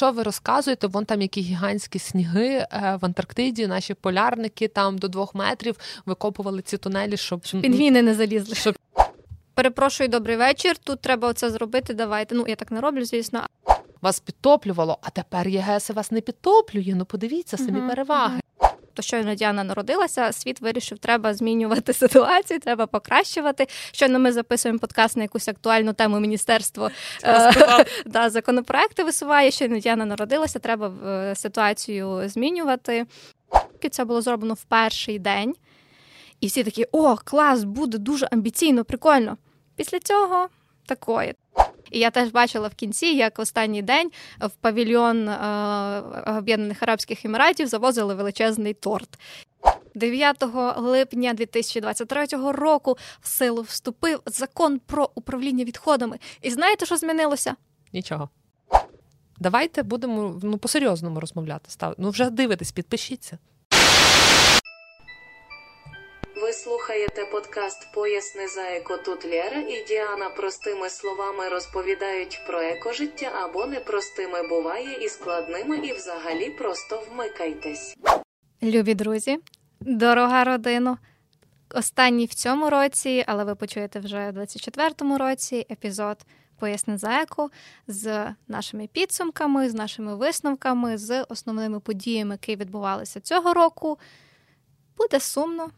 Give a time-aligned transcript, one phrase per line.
[0.00, 0.86] що ви розказуєте?
[0.86, 2.66] Вон там які гігантські сніги е,
[3.02, 5.76] в Антарктиді, наші полярники там до двох метрів
[6.06, 8.54] викопували ці тунелі, щоб пінгвіни не залізли.
[8.54, 8.74] Щоб...
[9.54, 10.78] Перепрошую, добрий вечір.
[10.78, 11.94] Тут треба оце зробити.
[11.94, 12.34] Давайте.
[12.34, 13.46] Ну я так не роблю, звісно.
[14.02, 16.94] Вас підтоплювало, а тепер ЄГС вас не підтоплює.
[16.96, 18.40] Ну подивіться самі угу, переваги.
[18.56, 18.59] Угу.
[18.94, 23.66] То щойно Діана народилася, світ вирішив, треба змінювати ситуацію, треба покращувати.
[23.92, 26.90] Щойно ми записуємо подкаст на якусь актуальну тему міністерство
[27.24, 29.50] е- да, законопроекти висуває.
[29.50, 33.06] Щойно Діана народилася, треба е- ситуацію змінювати.
[33.90, 35.54] Це було зроблено в перший день,
[36.40, 39.36] і всі такі: о, клас, буде дуже амбіційно, прикольно.
[39.76, 40.48] Після цього
[40.86, 41.34] такої.
[41.90, 46.02] І я теж бачила в кінці, як в останній день в павільйон е,
[46.38, 49.18] Об'єднаних Арабських Еміратів завозили величезний торт.
[49.94, 50.44] 9
[50.76, 56.18] липня 2023 року в силу вступив закон про управління відходами.
[56.42, 57.54] І знаєте, що змінилося?
[57.92, 58.28] Нічого.
[59.40, 61.70] Давайте будемо ну по-серйозному розмовляти.
[61.70, 61.94] Став...
[61.98, 63.38] Ну вже дивитесь, підпишіться.
[66.50, 68.96] Ви слухаєте подкаст Поясни за еко.
[68.96, 75.92] Тут Лєра і Діана простими словами розповідають про екожиття або непростими буває і складними, і
[75.92, 77.96] взагалі просто вмикайтесь.
[78.62, 79.38] Любі друзі,
[79.80, 80.98] дорога родина.
[81.74, 86.18] Останній в цьому році, але ви почуєте вже в 24-му році епізод
[86.58, 87.50] Поясни за еко
[87.86, 93.98] з нашими підсумками, з нашими висновками, з основними подіями, які відбувалися цього року.
[94.96, 95.70] Буде сумно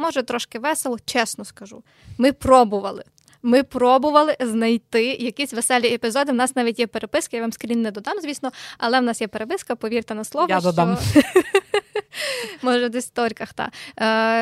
[0.00, 1.82] може трошки весело, чесно скажу.
[2.18, 3.04] Ми пробували.
[3.42, 6.32] Ми пробували знайти якісь веселі епізоди.
[6.32, 9.28] У нас навіть є переписки, я вам скрін не додам, звісно, але в нас є
[9.28, 10.46] переписка, повірте на слово.
[10.50, 10.98] Я додам.
[12.62, 13.70] Може, в істориках, та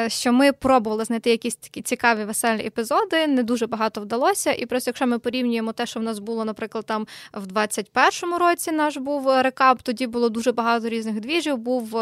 [0.05, 3.27] е, що ми пробували знайти якісь такі цікаві веселі епізоди.
[3.27, 4.53] Не дуже багато вдалося.
[4.53, 8.73] І просто якщо ми порівнюємо те, що в нас було, наприклад, там в 21-му році
[8.73, 11.59] наш був рекап, тоді було дуже багато різних двіжів.
[11.59, 11.99] Був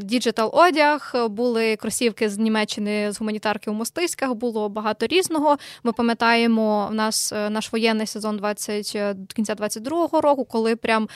[0.00, 5.58] діджитал одяг, були кросівки з Німеччини з гуманітарки у Мостиськах, було багато різного.
[5.82, 10.76] Ми пам'ятаємо в нас е, наш воєнний сезон 20 е, до кінця 22-го року, коли
[10.76, 11.08] прям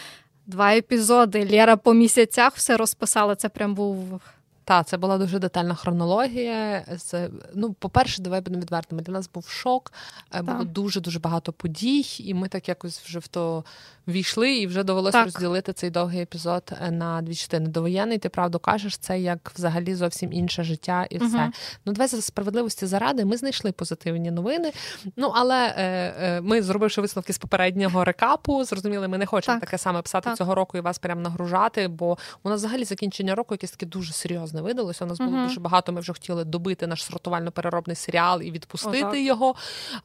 [0.46, 3.34] два епізоди Лєра по місяцях все розписала.
[3.34, 4.20] Це прям був.
[4.64, 6.84] Так, це була дуже детальна хронологія.
[6.98, 9.02] Це, ну, по-перше, давай будемо відвертими.
[9.02, 10.44] Для нас був шок, е, так.
[10.44, 13.64] було дуже дуже багато подій, і ми так якось вже в то
[14.08, 15.24] війшли, і вже довелося так.
[15.24, 17.68] розділити цей довгий епізод е, на дві частини.
[17.68, 21.42] Довоєнний, ти правду кажеш, це як взагалі зовсім інше життя і все.
[21.42, 21.52] Угу.
[21.84, 23.24] Ну, давай за справедливості заради.
[23.24, 24.72] Ми знайшли позитивні новини.
[25.16, 29.64] Ну але е, е, ми, зробивши висновки з попереднього рекапу, зрозуміли, ми не хочемо так.
[29.64, 30.38] таке саме писати так.
[30.38, 31.88] цього року і вас прям нагружати.
[31.88, 35.04] Бо у нас взагалі закінчення року якесь таке дуже серйозне видалося.
[35.04, 35.46] У нас було угу.
[35.46, 35.92] дуже багато.
[35.92, 39.54] Ми вже хотіли добити наш сортувально-переробний серіал і відпустити О, його.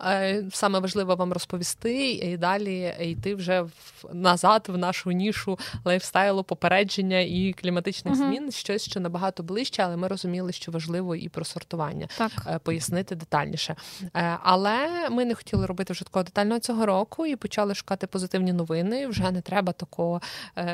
[0.01, 3.71] Е, саме важливо вам розповісти і далі йти вже в
[4.13, 9.97] назад в нашу нішу лайфстайлу, попередження і кліматичних uh змін щось що набагато ближче, але
[9.97, 12.31] ми розуміли, що важливо і про сортування так.
[12.47, 13.75] Е, пояснити детальніше.
[14.15, 18.53] Е, але ми не хотіли робити вже такого детального цього року і почали шукати позитивні
[18.53, 19.07] новини.
[19.07, 20.21] Вже не треба такого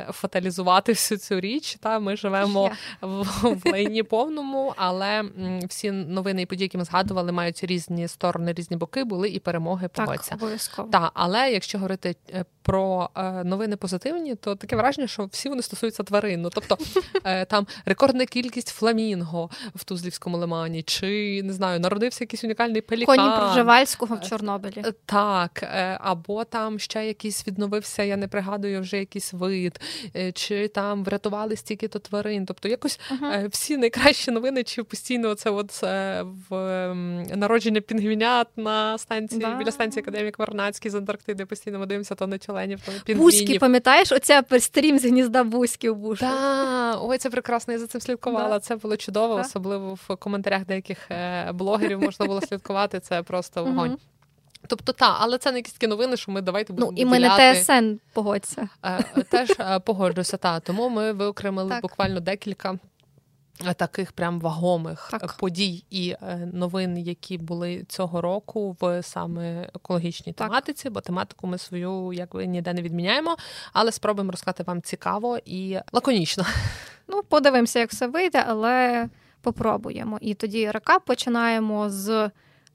[0.10, 1.78] фаталізувати всю цю річ.
[1.82, 5.24] Та ми живемо в, в лайні повному, але
[5.70, 9.90] всі новини і події, які ми згадували, мають різні сторони, різні боки, були і перемоги.
[9.94, 10.90] Так, обов'язково.
[10.90, 12.16] Так, але якщо говорити
[12.64, 16.42] про е, новини позитивні, то таке враження, що всі вони стосуються тварин.
[16.42, 16.78] Ну, Тобто
[17.24, 23.18] е, там рекордна кількість фламінго в Тузлівському лимані, чи не знаю, народився якийсь унікальний пелікан.
[23.18, 24.84] Коні Проживальського в е, Чорнобилі.
[25.06, 25.64] Так,
[26.00, 29.80] або там ще якийсь відновився, я не пригадую вже якийсь вид,
[30.34, 32.46] чи там врятували стільки-то тварин.
[32.46, 33.50] Тобто, якось uh-huh.
[33.50, 35.82] всі найкращі новини, чи постійно це от
[36.50, 36.94] в
[37.36, 39.56] народження пінгвінят на станції да.
[39.56, 42.53] біля станції Академік Варнацький з Антарктиди постійно ми дивимося то на чоленів,
[42.86, 46.18] то на Бузьки, пам'ятаєш, оця стрім з гнізда бузьків був.
[46.18, 47.74] Так, ой, це прекрасно.
[47.74, 48.50] Я за цим слідкувала.
[48.50, 48.60] Да.
[48.60, 49.42] Це було чудово, да.
[49.42, 53.00] особливо в коментарях деяких е, блогерів можна було слідкувати.
[53.00, 53.98] Це просто вогонь.
[54.68, 56.92] Тобто, та, але це не якісь такі новини, що ми давайте будемо.
[56.92, 58.70] Ну, і ми не ТСН погодься.
[58.86, 60.60] Е, теж е, погоджуся, та.
[60.60, 61.82] Тому ми виокремили так.
[61.82, 62.80] буквально декілька
[63.78, 65.34] Таких прям вагомих так.
[65.34, 70.48] подій і е, новин, які були цього року в саме екологічній так.
[70.48, 73.38] тематиці, бо тематику ми свою якби ніде не відміняємо,
[73.74, 76.46] але спробуємо розказати вам цікаво і лаконічно.
[77.08, 79.10] Ну, подивимося, як все вийде, але
[79.42, 80.18] попробуємо.
[80.22, 82.30] І тоді рекап починаємо з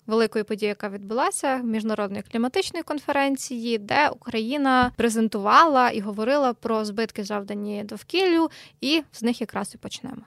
[0.06, 7.84] великої події, яка відбулася міжнародної кліматичної конференції, де Україна презентувала і говорила про збитки, завдані
[7.84, 10.22] довкіллю, і з них якраз і почнемо.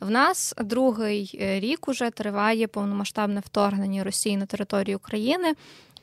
[0.00, 5.54] В нас другий е, рік уже триває повномасштабне вторгнення Росії на територію України.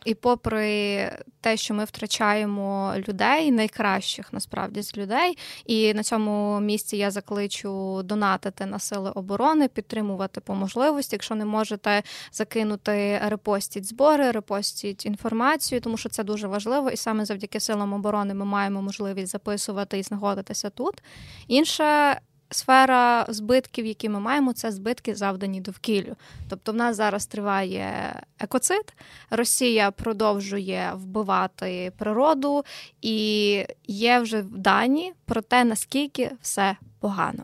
[0.05, 1.11] І попри
[1.41, 8.01] те, що ми втрачаємо людей, найкращих насправді з людей, і на цьому місці я закличу
[8.03, 11.15] донатити на сили оборони, підтримувати по можливості.
[11.15, 17.25] Якщо не можете закинути репостіть збори, репостіть інформацію, тому що це дуже важливо, і саме
[17.25, 21.03] завдяки силам оборони ми маємо можливість записувати і знаходитися тут.
[21.47, 26.15] Інша сфера збитків, які ми маємо, це збитки завдані довкіллю.
[26.49, 28.93] Тобто, в нас зараз триває екоцид,
[29.29, 32.65] Росія продовжує вбивати природу,
[33.01, 37.43] і є вже дані про те, наскільки все погано.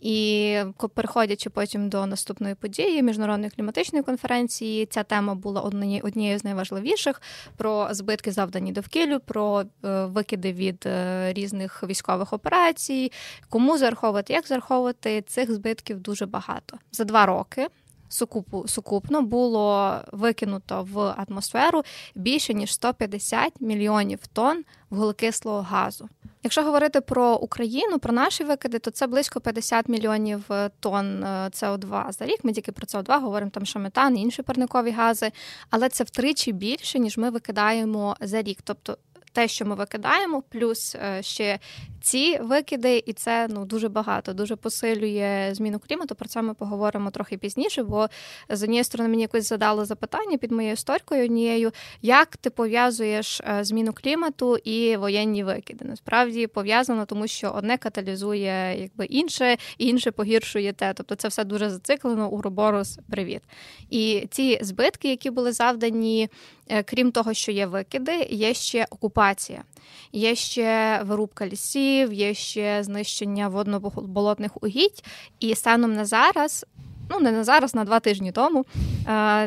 [0.00, 0.58] І
[0.94, 7.22] переходячи потім до наступної події міжнародної кліматичної конференції, ця тема була однією з найважливіших.
[7.56, 13.12] Про збитки, завдані довкіллю, про е, викиди від е, різних військових операцій,
[13.48, 15.22] кому зараховувати, як зараховувати.
[15.22, 16.78] Цих збитків дуже багато.
[16.92, 17.68] За два роки
[18.08, 21.82] сукупу, сукупно було викинуто в атмосферу
[22.14, 26.08] більше ніж 150 мільйонів тонн вуглекислого газу.
[26.44, 31.50] Якщо говорити про Україну, про наші викиди, то це близько 50 мільйонів е, тонн е,
[31.52, 32.38] СО2 за рік.
[32.42, 35.32] Ми тільки про СО2 говоримо там, що метан і інші парникові гази,
[35.70, 38.58] але це втричі більше ніж ми викидаємо за рік.
[38.64, 38.98] Тобто
[39.32, 41.58] те, що ми викидаємо, плюс е, ще
[42.04, 46.14] ці викиди, і це ну дуже багато, дуже посилює зміну клімату.
[46.14, 47.82] Про це ми поговоримо трохи пізніше.
[47.82, 48.08] Бо
[48.48, 51.72] з однієї сторони мені якось задало запитання під моєю історикою однією,
[52.02, 55.84] як ти пов'язуєш е, зміну клімату і воєнні викиди.
[55.84, 60.92] Насправді пов'язано, тому що одне каталізує якби інше, і інше погіршує те.
[60.94, 62.28] Тобто це все дуже зациклено.
[62.28, 63.42] Уроборос, привіт.
[63.90, 66.28] І ці збитки, які були завдані,
[66.68, 69.64] е, крім того, що є викиди, є ще окупація,
[70.12, 75.04] є ще вирубка лісів лісів, є ще знищення водно-болотних угідь.
[75.40, 76.66] І станом на зараз,
[77.10, 78.64] ну не на зараз, на два тижні тому,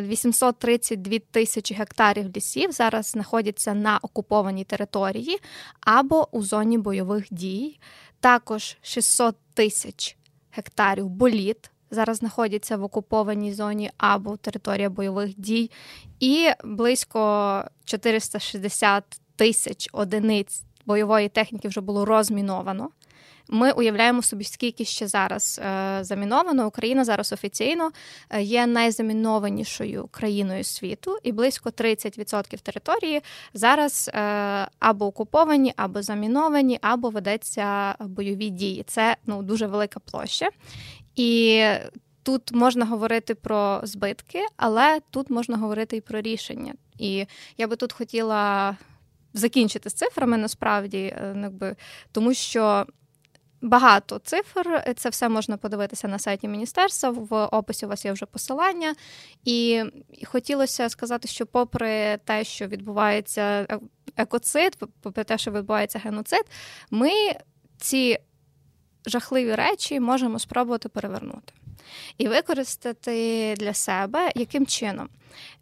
[0.01, 5.39] 832 е, тисячі гектарів лісів зараз знаходяться на окупованій території
[5.81, 7.79] або у зоні бойових дій.
[8.19, 10.17] Також 600 тисяч
[10.51, 11.71] гектарів боліт.
[11.91, 15.71] Зараз знаходяться в окупованій зоні або територія бойових дій,
[16.19, 19.03] і близько 460
[19.35, 22.89] тисяч одиниць бойової техніки вже було розміновано.
[23.49, 26.67] Ми уявляємо собі, скільки ще зараз е, заміновано.
[26.67, 27.91] Україна зараз офіційно
[28.29, 33.21] е, є найзамінованішою країною світу, і близько 30% території
[33.53, 34.19] зараз е,
[34.79, 38.83] або окуповані, або заміновані, або ведеться бойові дії.
[38.87, 40.49] Це ну дуже велика площа.
[41.15, 41.63] І
[42.23, 46.73] тут можна говорити про збитки, але тут можна говорити і про рішення.
[46.97, 47.25] І
[47.57, 48.77] я би тут хотіла
[49.37, 51.75] закінчити з цифрами насправді, е, якби
[52.11, 52.85] тому що.
[53.61, 57.09] Багато цифр, це все можна подивитися на сайті міністерства.
[57.09, 58.95] В описі у вас є вже посилання,
[59.45, 59.83] і
[60.25, 63.79] хотілося сказати, що, попри те, що відбувається е,
[64.17, 66.43] екоцид, попри те, що відбувається геноцид,
[66.91, 67.11] ми
[67.77, 68.19] ці
[69.05, 71.53] жахливі речі можемо спробувати перевернути
[72.17, 75.09] і використати для себе яким чином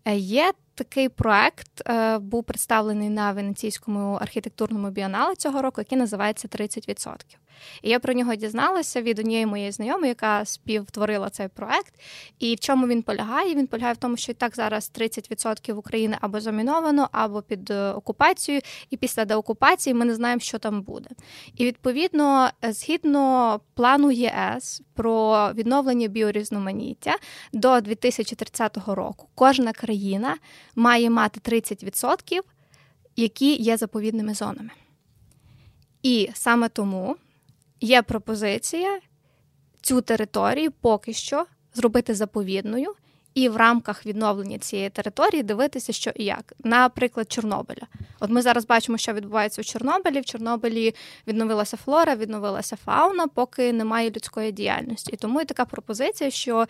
[0.05, 6.47] е, є такий проект е, був представлений на Венеційському архітектурному біоналі цього року, який називається
[6.47, 7.15] «30%».
[7.81, 11.93] І я про нього дізналася від однієї моєї знайомої, яка співтворила цей проект.
[12.39, 13.55] І в чому він полягає?
[13.55, 17.91] Він полягає в тому, що і так зараз 30% України або заміновано, або під е,
[17.91, 21.09] окупацією, і після деокупації ми не знаємо, що там буде.
[21.57, 27.15] І відповідно, згідно плану ЄС про відновлення біорізноманіття
[27.53, 30.37] до 2030 року, кожна країна
[30.75, 32.39] має мати 30%,
[33.15, 34.69] які є заповідними зонами.
[36.03, 37.15] І саме тому
[37.81, 38.99] є пропозиція
[39.81, 42.95] цю територію поки що зробити заповідною.
[43.33, 47.87] І в рамках відновлення цієї території дивитися, що і як, наприклад, Чорнобиля.
[48.19, 50.19] От ми зараз бачимо, що відбувається у Чорнобилі.
[50.19, 50.95] В Чорнобилі
[51.27, 55.11] відновилася флора, відновилася фауна, поки немає людської діяльності.
[55.13, 56.65] І тому і така пропозиція, що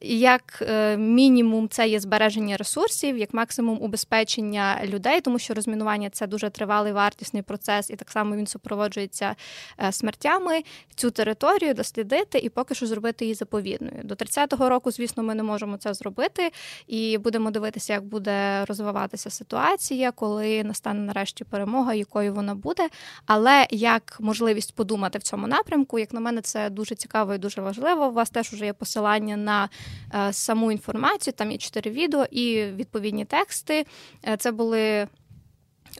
[0.00, 6.26] як е, мінімум, це є збереження ресурсів, як максимум убезпечення людей, тому що розмінування це
[6.26, 9.36] дуже тривалий вартісний процес, і так само він супроводжується
[9.80, 10.62] е, смертями.
[10.94, 14.00] Цю територію дослідити і поки що зробити її заповідною.
[14.04, 16.50] До 30-го року, звісно, ми не можемо це зробити,
[16.86, 22.88] і будемо дивитися, як буде розвиватися ситуація, коли настане нарешті перемога, якою вона буде.
[23.26, 27.60] Але як можливість подумати в цьому напрямку, як на мене, це дуже цікаво і дуже
[27.60, 28.08] важливо.
[28.08, 29.68] У вас теж вже є посилання на.
[30.14, 31.34] Е, саму інформацію.
[31.34, 33.86] Там є чотири відео і відповідні тексти.
[34.28, 35.08] Е, це були.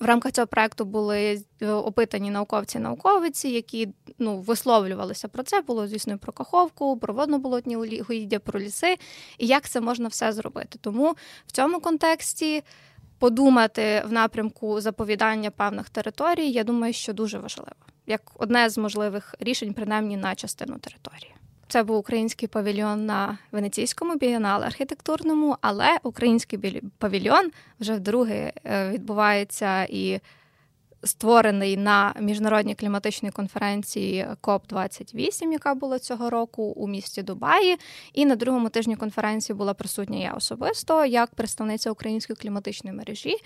[0.01, 3.89] В рамках цього проекту були е, опитані науковці науковиці, які
[4.19, 5.61] ну висловлювалися про це.
[5.61, 8.97] Було звісно про каховку, про водно-болотні угіддя, про ліси,
[9.39, 10.79] і як це можна все зробити.
[10.81, 11.17] Тому
[11.47, 12.63] в цьому контексті
[13.19, 17.77] подумати в напрямку заповідання певних територій, я думаю, що дуже важливо,
[18.07, 21.35] як одне з можливих рішень, принаймні на частину території.
[21.69, 29.85] Це був український павільйон на Венеційському бієнале архітектурному, але український павільйон вже вдруге е, відбувається
[29.85, 30.21] і
[31.05, 37.77] створений на міжнародній кліматичній конференції КОП 28 яка була цього року у місті Дубаї.
[38.13, 43.37] І на другому тижні конференції була присутня я особисто як представниця української кліматичної мережі.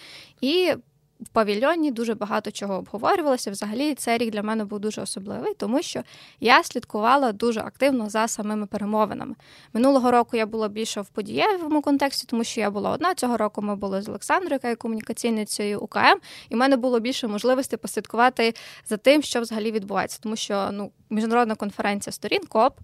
[0.41, 0.75] І
[1.23, 3.51] в павільйоні дуже багато чого обговорювалося.
[3.51, 6.03] Взагалі, цей рік для мене був дуже особливий, тому що
[6.41, 9.35] я слідкувала дуже активно за самими перемовинами.
[9.73, 13.15] Минулого року я була більше в подієвому контексті, тому що я була одна.
[13.15, 17.29] Цього року ми були з Олександрою, яка є комунікаційницею УКМ, і в мене було більше
[17.29, 18.55] можливості послідкувати
[18.89, 22.79] за тим, що взагалі відбувається, тому що ну міжнародна конференція сторін КОП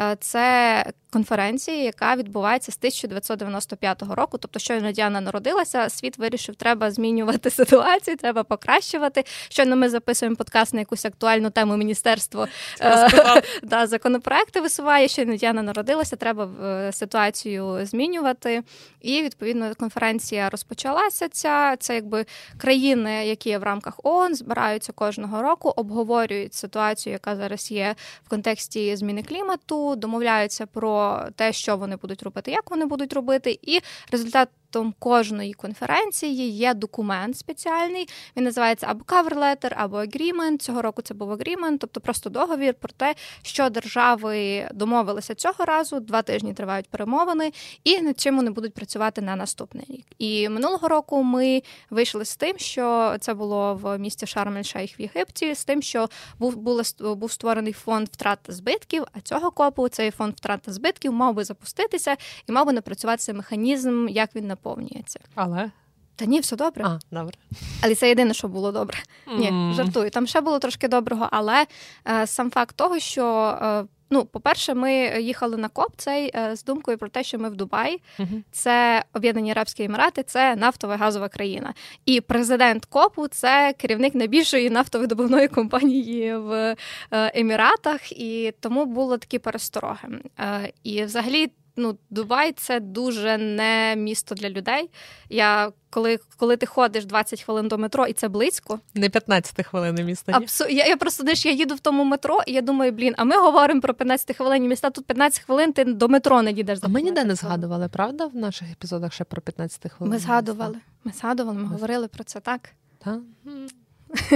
[0.00, 4.38] е, це конференція, яка відбувається з 1995 року.
[4.38, 7.79] Тобто, щойно Діана народилася, світ вирішив, треба змінювати ситуацію,
[8.16, 9.24] треба покращувати.
[9.48, 12.46] Щойно ми записуємо подкаст на якусь актуальну тему міністерство
[12.80, 15.08] е, да, законопроекти висуває.
[15.08, 18.62] Щойно Діана народилася, треба е, ситуацію змінювати.
[19.00, 21.28] І відповідно конференція розпочалася.
[21.28, 22.26] Ця це якби
[22.58, 27.94] країни, які є в рамках ООН, збираються кожного року, обговорюють ситуацію, яка зараз є
[28.26, 33.58] в контексті зміни клімату, домовляються про те, що вони будуть робити, як вони будуть робити,
[33.62, 38.08] і результат Тобто кожної конференції є документ спеціальний.
[38.36, 40.58] Він називається або cover letter, або agreement.
[40.58, 46.00] Цього року це був agreement, тобто просто договір про те, що держави домовилися цього разу.
[46.00, 47.52] Два тижні тривають перемовини,
[47.84, 50.06] і над чим вони будуть працювати на наступний рік.
[50.18, 55.54] І минулого року ми вийшли з тим, що це було в місті Шарм-ель-Шейх в Єгипті,
[55.54, 56.08] з тим, що
[56.38, 56.82] був був,
[57.16, 59.04] був створений фонд втрат та збитків.
[59.12, 62.16] А цього копу цей фонд втрат та збитків мав би запуститися
[62.48, 65.20] і мав би напрацюватися механізм, як він наповнюється.
[65.34, 65.70] Але
[66.16, 66.84] та ні, все добре.
[66.84, 67.34] А, добре.
[67.82, 68.98] Але це єдине, що було добре.
[69.26, 69.38] Mm.
[69.38, 70.10] Ні, жартую.
[70.10, 71.66] Там ще було трошки доброго, але
[72.08, 73.58] е, сам факт того, що.
[73.62, 77.48] Е, Ну, по-перше, ми їхали на КОП цей е, з думкою про те, що ми
[77.50, 78.42] в Дубаї, uh-huh.
[78.50, 81.74] це Об'єднані Арабські Емірати, це нафтова газова країна.
[82.06, 86.76] І президент КОПу це керівник найбільшої нафтовидобувної компанії в е,
[87.10, 90.08] Еміратах, і тому було такі перестороги.
[90.38, 94.90] Е, і взагалі ну, Дубай це дуже не місто для людей.
[95.28, 98.80] Я коли коли ти ходиш 20 хвилин до метро, і це близько.
[98.94, 100.32] Не 15 хвилин місто.
[100.34, 100.64] Абсу...
[100.68, 103.36] Я я просто знаєш, я їду в тому метро, і я думаю, блін, а ми
[103.36, 104.90] говоримо про 15 хвилин міста.
[104.90, 106.78] Тут 15 хвилин ти до метро не їдеш.
[106.82, 108.26] А ми ніде не згадували, правда?
[108.26, 110.12] В наших епізодах ще про 15 хвилин.
[110.12, 110.76] Ми згадували.
[111.04, 112.70] Ми згадували, ми, ми говорили про це так.
[113.04, 113.18] Так?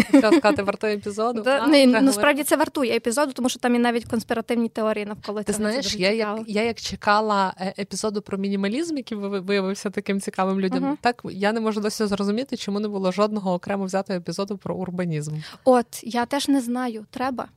[0.09, 1.43] Що сказати, вартує епізоду?
[1.43, 5.53] Да, не, Насправді це вартує епізоду, тому що там і навіть конспіративні теорії навколо Ти
[5.53, 10.85] знаєш, я як я як чекала е, епізоду про мінімалізм, який виявився таким цікавим людям,
[10.85, 10.97] uh-huh.
[11.01, 15.33] так я не можу досі зрозуміти, чому не було жодного окремо взятого епізоду про урбанізм.
[15.65, 17.49] От я теж не знаю, треба.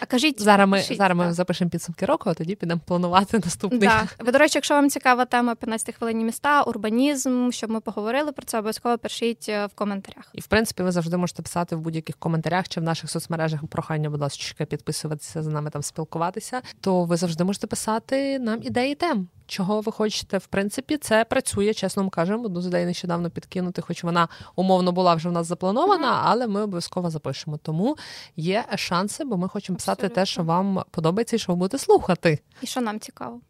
[0.00, 3.80] А кажіть, зараз ми пишіть, зараз ми запишемо підсумки року, а тоді підемо планувати наступний.
[3.80, 4.08] Да.
[4.18, 8.46] Ви, до речі, якщо вам цікава тема 15 хвилинні міста, урбанізм, щоб ми поговорили про
[8.46, 10.30] це, обов'язково пишіть е, в коментарях.
[10.32, 14.10] І в принципі, ви завжди можете писати в будь-яких коментарях чи в наших соцмережах прохання,
[14.10, 16.62] будь ласка, підписуватися з нами там, спілкуватися.
[16.80, 20.38] То ви завжди можете писати нам ідеї тем чого ви хочете.
[20.38, 22.44] В принципі, це працює, чесно вам кажемо.
[22.44, 26.62] Одну з ідей нещодавно підкинути, хоч вона умовно була вже в нас запланована, але ми
[26.62, 27.58] обов'язково запишемо.
[27.62, 27.96] Тому
[28.36, 30.14] є шанси, бо ми хочемо писати Абсолютно.
[30.14, 32.38] те, що вам подобається, і що ви будете слухати.
[32.62, 33.40] І що нам цікаво.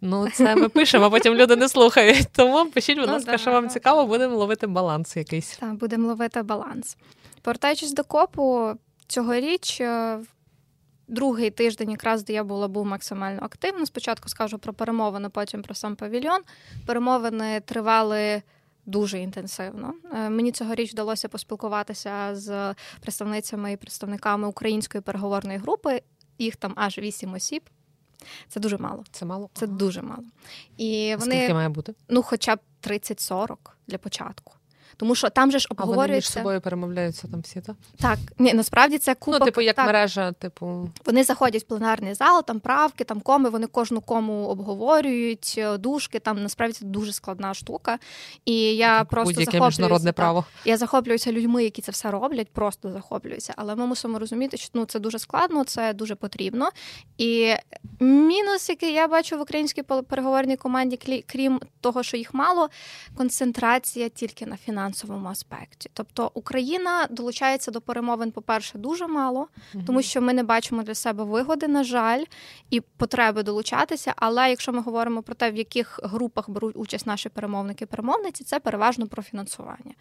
[0.00, 2.28] Ну, це ми пишемо, а потім люди не слухають.
[2.32, 5.56] Тому пишіть, будь ну, ласка, ну, що вам цікаво, будемо ловити баланс якийсь.
[5.56, 6.96] Так, будемо ловити баланс.
[7.42, 8.70] Повертаючись до копу,
[9.06, 10.18] цьогоріч е,
[11.08, 13.86] другий тиждень, якраз де я була був максимально активно.
[13.86, 16.40] Спочатку скажу про перемовини, потім про сам павільйон.
[16.86, 18.42] Перемовини тривали.
[18.88, 19.94] Дуже інтенсивно.
[20.12, 26.02] Е, мені цьогоріч вдалося поспілкуватися з представницями і представниками української переговорної групи.
[26.38, 27.62] Їх там аж вісім осіб.
[28.48, 29.04] Це дуже мало.
[29.10, 29.50] Це мало?
[29.54, 29.74] Це ага.
[29.74, 30.24] дуже мало.
[30.76, 31.94] І вони, Скільки має бути?
[32.08, 34.52] Ну, хоча б 30-40 для початку.
[34.96, 36.04] Тому що там же ж обговорюється...
[36.04, 37.76] А вони між собою перемовляються там всі, так?
[38.00, 39.38] Так, ні, насправді це купа...
[39.38, 39.86] Ну, типу, як так.
[39.86, 40.90] мережа, типу.
[41.06, 46.18] Вони заходять в пленарний зал, там правки, там коми, вони кожну кому обговорюють, е, дужки,
[46.18, 47.98] там насправді це дуже складна штука.
[48.44, 49.66] І я так, просто захоплююся.
[49.66, 50.44] міжнародне право.
[50.64, 53.54] Я захоплююся людьми, які це все роблять, просто захоплююся.
[53.56, 56.68] Але ми мусимо розуміти, що ну це дуже складно, це дуже потрібно.
[57.18, 57.54] І
[58.00, 62.68] мінус, який я бачу в українській переговорній команді, крім того, що їх мало,
[63.16, 65.90] концентрація тільки на фінансах фінансовому аспекті.
[65.92, 69.48] Тобто Україна долучається до перемовин, по-перше, дуже мало,
[69.86, 72.24] тому що ми не бачимо для себе вигоди, на жаль,
[72.70, 74.12] і потреби долучатися.
[74.16, 79.06] Але якщо ми говоримо про те, в яких групах беруть участь наші перемовники-перемовниці, це переважно
[79.06, 79.94] про фінансування.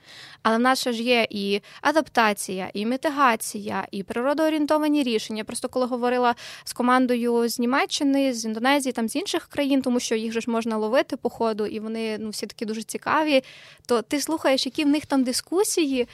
[0.43, 5.43] Але в нас ж є і адаптація, і мітигація, і природоорієнтовані рішення.
[5.43, 10.15] Просто коли говорила з командою з Німеччини, з Індонезії, там з інших країн, тому що
[10.15, 13.43] їх же ж можна ловити по ходу, і вони ну всі такі дуже цікаві.
[13.85, 16.07] То ти слухаєш, які в них там дискусії.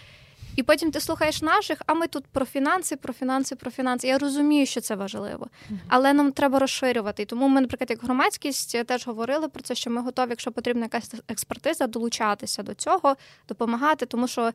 [0.56, 4.08] І потім ти слухаєш наших, а ми тут про фінанси, про фінанси, про фінанси.
[4.08, 5.48] Я розумію, що це важливо,
[5.88, 7.24] але нам треба розширювати.
[7.24, 10.84] І тому ми, наприклад, як громадськість теж говорили про це, що ми готові, якщо потрібна
[10.84, 13.16] якась експертиза, долучатися до цього,
[13.48, 14.52] допомагати, тому що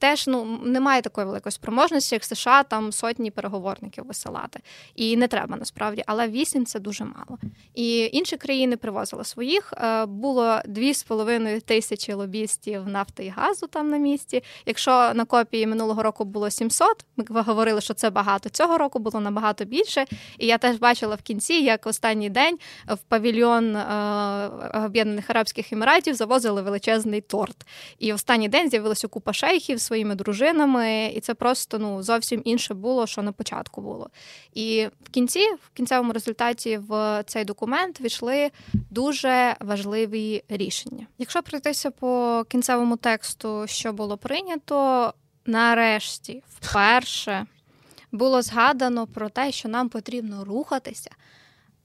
[0.00, 4.60] теж ну немає такої великої спроможності, як США там сотні переговорників висилати.
[4.94, 7.38] І не треба насправді, але вісім це дуже мало.
[7.74, 9.72] І інші країни привозили своїх.
[9.76, 14.42] Е, було 2,5 тисячі лобістів нафти і газу там на місці.
[14.66, 18.48] Якщо на копії минулого року було 700, ми говорили, що це багато.
[18.48, 20.04] Цього року було набагато більше.
[20.38, 26.14] І я теж бачила в кінці, як останній день в павільйон е, Об'єднаних Арабських Еміратів
[26.14, 27.56] завозили величезний торт.
[27.98, 33.06] І останній день з'явилася купа шейхів своїми дружинами, і це просто ну зовсім інше було,
[33.06, 34.10] що на початку було.
[34.54, 41.06] І в кінці, в кінцевому результаті, в цей документ війшли дуже важливі рішення.
[41.18, 45.12] Якщо пройтися по кінцевому тексту, що було прийнято,
[45.46, 47.46] нарешті, вперше
[48.12, 51.10] було згадано про те, що нам потрібно рухатися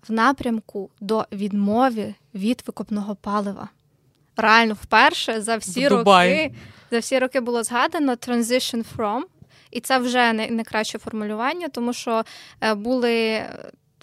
[0.09, 3.69] в напрямку до відмови від викопного палива.
[4.37, 6.51] Реально, вперше за всі роки
[6.91, 9.21] за всі роки було згадано transition from,
[9.71, 12.23] і це вже не, не краще формулювання, тому що
[12.61, 13.43] е, були.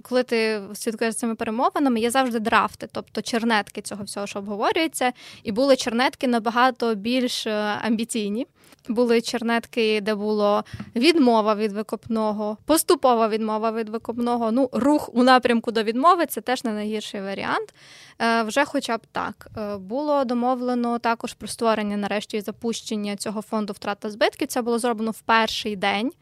[0.02, 5.12] Коли ти слідкуєш цими перемовинами, є завжди драфти, тобто чернетки цього всього, що обговорюється,
[5.42, 7.50] і були чернетки набагато більш е,
[7.82, 8.46] амбіційні.
[8.88, 10.64] Були чернетки, де було
[10.96, 14.52] відмова від викопного, поступова відмова від викопного.
[14.52, 17.74] Ну, рух у напрямку до відмови це теж не найгірший варіант.
[18.18, 23.72] Е, вже, хоча б так, е, було домовлено також про створення, нарешті, запущення цього фонду
[23.72, 24.48] втрат та збитків.
[24.48, 26.12] Це було зроблено в перший день.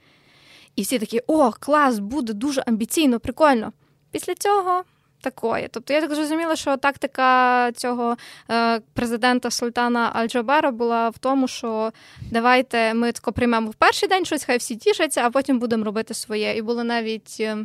[0.77, 3.73] І всі такі: о, клас, буде дуже амбіційно, прикольно.
[4.11, 4.83] Після цього
[5.21, 5.69] такої.
[5.71, 8.17] Тобто я так зрозуміла, що тактика цього
[8.51, 11.93] е, президента Султана Аль-Джабара була в тому, що
[12.31, 16.15] давайте ми тако приймемо в перший день щось, хай всі тішаться, а потім будемо робити
[16.15, 16.57] своє.
[16.57, 17.57] І були навіть е,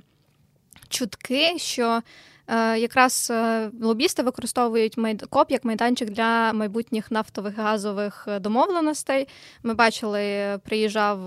[0.90, 2.02] чутки, що.
[2.48, 4.98] Е, якраз е, лобісти використовують
[5.30, 9.28] КОП як майданчик для майбутніх нафтових газових е, домовленостей.
[9.64, 11.20] Ми бачили, приїжджав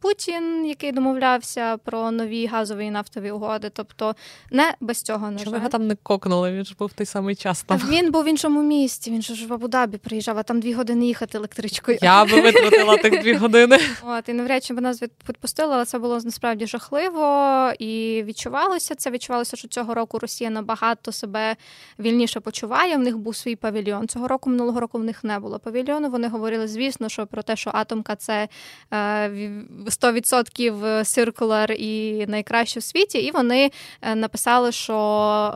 [0.00, 3.70] Путін, який домовлявся про нові газові і нафтові угоди.
[3.72, 4.14] Тобто
[4.50, 6.52] не без цього не Чому його там не кокнули?
[6.52, 7.62] Він ж був той самий час.
[7.62, 7.80] там.
[7.88, 9.10] Він був в іншому місті.
[9.10, 11.98] Він ж в Абу-Дабі приїжджав, а там дві години їхати електричкою.
[12.02, 13.78] Я би витратила тих дві години.
[14.02, 18.94] От і навряд чи б нас відпустили, але це було насправді жахливо і відчувалося.
[18.94, 21.56] Це відчувалося, що цього року Росія набагато себе
[21.98, 22.96] вільніше почуває.
[22.96, 24.08] В них був свій павільйон.
[24.08, 26.10] Цього року, минулого року, в них не було павільйону.
[26.10, 28.48] Вони говорили, звісно, що про те, що атомка це
[28.90, 33.18] 100% циркулар і найкраще в світі.
[33.18, 33.70] І вони
[34.02, 34.94] е, написали, що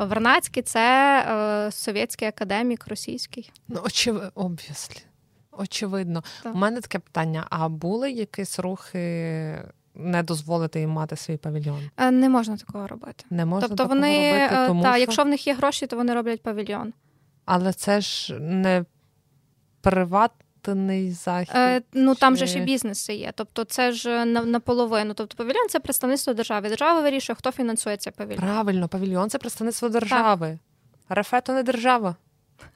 [0.09, 3.51] Вернацький це е, совєтський академік російський.
[3.69, 5.03] Ну, очевидно, обвіслі.
[5.53, 6.55] Очевидно, так.
[6.55, 8.99] у мене таке питання: а були якісь рухи
[9.99, 11.91] не дозволити їм мати свій павільйон?
[11.97, 13.25] Е, не можна такого робити.
[13.31, 15.01] Не можна тобто такого вони робити, е, тому та, що...
[15.01, 16.93] якщо в них є гроші, то вони роблять павільйон.
[17.45, 18.85] Але це ж не
[19.81, 21.55] приватний захід.
[21.57, 22.39] Е, Ну там чи...
[22.39, 23.33] же ще бізнеси є.
[23.35, 25.15] Тобто, це ж наполовину.
[25.15, 26.69] Тобто, павільйон це представництво держави.
[26.69, 28.41] Держава вирішує, хто фінансує цей павільйон.
[28.41, 30.59] Правильно, павільйон це представництво держави.
[31.09, 32.17] Рефето не держава.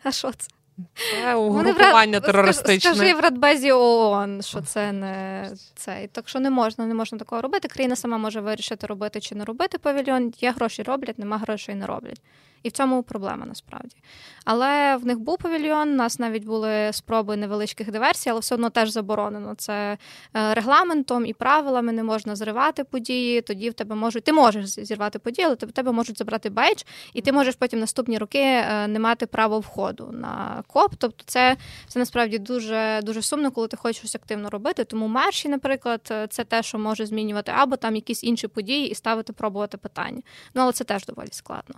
[0.02, 0.48] А що це?
[0.94, 2.94] Це угрупування терористичне.
[2.94, 6.08] Скажи в Радбезі ООН, що це не цей.
[6.08, 7.68] Так що не можна, не можна такого робити.
[7.68, 10.32] Країна сама може вирішити, робити чи не робити павільйон.
[10.38, 12.20] Є гроші роблять, нема грошей не роблять.
[12.62, 13.96] І в цьому проблема насправді.
[14.44, 18.70] Але в них був павільйон, у нас навіть були спроби невеличких диверсій, але все одно
[18.70, 19.54] теж заборонено.
[19.54, 19.98] Це
[20.36, 23.40] е, регламентом і правилами не можна зривати події.
[23.40, 26.82] Тоді в тебе можуть ти можеш зірвати події, але в тебе можуть забрати бейдж,
[27.14, 30.92] і ти можеш потім наступні роки е, не мати права входу на коп.
[30.98, 31.56] Тобто, це
[31.88, 34.84] це насправді дуже дуже сумно, коли ти хочеш щось активно робити.
[34.84, 38.94] Тому марші, наприклад, е, це те, що може змінювати, або там якісь інші події і
[38.94, 40.22] ставити, пробувати питання.
[40.54, 41.74] Ну але це теж доволі складно.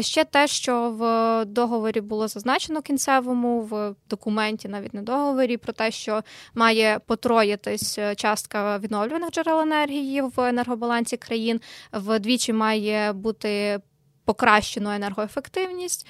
[0.00, 5.90] Ще те, що в договорі було зазначено кінцевому, в документі, навіть на договорі, про те,
[5.90, 6.22] що
[6.54, 11.60] має потроїтись частка відновлюваних джерел енергії в енергобалансі країн,
[11.92, 13.80] вдвічі має бути
[14.24, 16.06] покращено енергоефективність.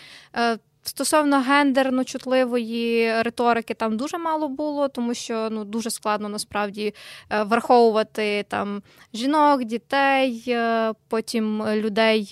[0.89, 6.95] Е, Стосовно гендерно чутливої риторики, там дуже мало було, тому що ну дуже складно насправді
[7.31, 8.83] е, враховувати там
[9.15, 12.29] жінок, дітей, е, потім людей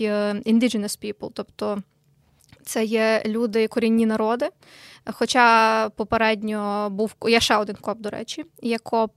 [0.46, 1.82] indigenous people, тобто
[2.64, 4.48] це є люди корінні народи.
[5.12, 9.12] Хоча попередньо був є ще один коп, до речі, є коп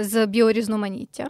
[0.00, 1.28] з біорізноманіття.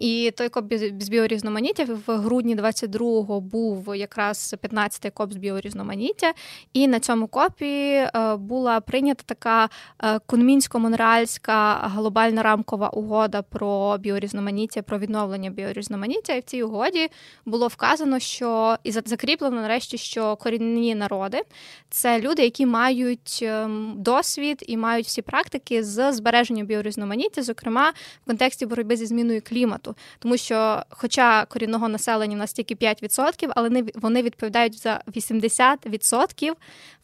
[0.00, 6.32] І той коп з біорізноманіття в грудні 22-го був якраз 15-й коп з біорізноманіття.
[6.72, 9.68] І на цьому копі е, була прийнята така
[10.02, 16.34] е, кунмінсько-монреальська глобальна рамкова угода про біорізноманіття, про відновлення біорізноманіття.
[16.34, 17.08] І в цій угоді
[17.44, 21.42] було вказано, що і закріплено нарешті, що корінні народи
[21.90, 27.92] це люди, які мають ем, досвід і мають всі практики з збереження біорізноманіття, зокрема
[28.24, 32.74] в контексті боротьби зі зміною клімату світу, тому що, хоча корінного населення у нас тільки
[32.74, 36.52] 5%, але вони відповідають за 80%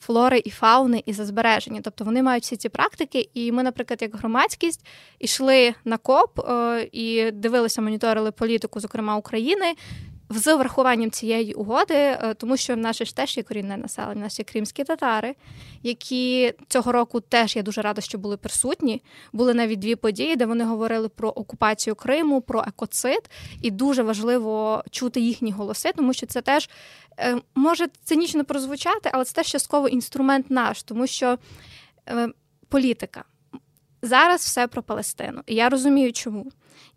[0.00, 1.80] флори і фауни і за збереження.
[1.84, 3.28] Тобто вони мають всі ці практики.
[3.34, 4.86] І ми, наприклад, як громадськість,
[5.18, 9.74] йшли на КОП е, і дивилися, моніторили політику, зокрема України
[10.30, 14.44] з врахуванням цієї угоди, е, тому що в наше ж теж є корінне населення, наші
[14.44, 15.34] кримські татари,
[15.82, 19.02] які цього року теж я дуже рада, що були присутні.
[19.32, 23.30] Були навіть дві події, де вони говорили про окупацію Криму, про екоцид,
[23.62, 26.70] і дуже важливо чути їхні голоси, тому що це теж
[27.18, 31.38] е, може цинічно прозвучати, але це теж частково інструмент наш, тому що
[32.08, 32.28] е,
[32.68, 33.24] політика
[34.02, 36.52] зараз все про Палестину, і я розумію, чому.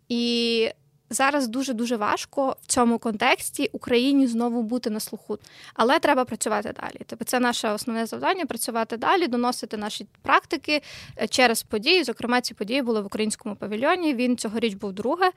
[0.08, 0.70] І
[1.10, 5.38] зараз дуже дуже важко в цьому контексті Україні знову бути на слуху,
[5.74, 7.00] але треба працювати далі.
[7.06, 10.82] Тобто це наше основне завдання працювати далі, доносити наші практики
[11.16, 12.04] е, через події.
[12.04, 14.14] Зокрема, ці події були в українському павільйоні.
[14.14, 15.30] Він цьогоріч був друге.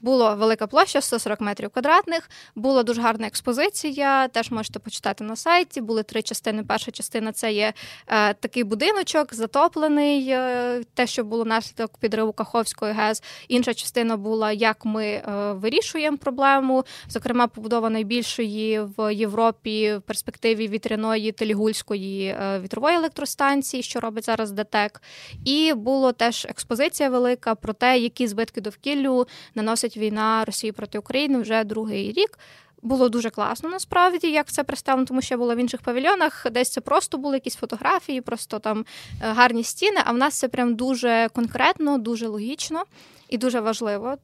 [0.00, 2.30] Була велика площа 140 метрів квадратних.
[2.54, 4.28] Була дуже гарна експозиція.
[4.28, 5.80] Теж можете почитати на сайті.
[5.80, 6.64] Були три частини.
[6.64, 7.72] Перша частина це є
[8.06, 13.22] е, такий будиночок, затоплений, е, те, що було наслідок підриву Каховської ГЕС.
[13.48, 16.84] Інша частина була, як ми е, вирішуємо проблему.
[17.08, 24.50] Зокрема, побудова найбільшої в Європі в перспективі вітряної Телігульської е, вітрової електростанції, що робить зараз
[24.50, 25.02] ДТЕК.
[25.44, 31.38] І було теж експозиція велика про те, які збитки довкіллю наносить війна Росії проти України
[31.38, 32.38] вже другий рік.
[32.82, 36.46] Було дуже класно насправді, як це представлено, тому що я була в інших павільйонах.
[36.50, 38.84] Десь це просто були якісь фотографії, просто там е,
[39.20, 40.00] гарні стіни.
[40.04, 42.84] А в нас це прям дуже конкретно, дуже логічно
[43.28, 44.16] і дуже важливо.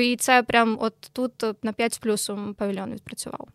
[0.00, 3.48] І це прям от тут на 5 з плюсом павільйон відпрацював.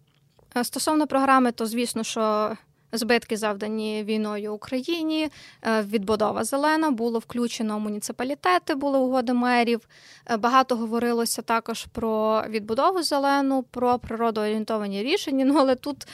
[0.57, 2.51] Е, стосовно програми, то звісно, що
[2.93, 5.29] збитки, завдані війною Україні,
[5.61, 9.87] е, відбудова зелена, було включено муніципалітети, були угоди мерів.
[10.31, 15.45] Е, багато говорилося також про відбудову зелену, про природоорієнтовані рішення.
[15.53, 16.07] Ну але тут.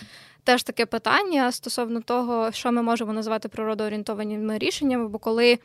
[0.44, 5.60] Теж таке питання стосовно того, що ми можемо назвати природоорієнтованими рішеннями, бо коли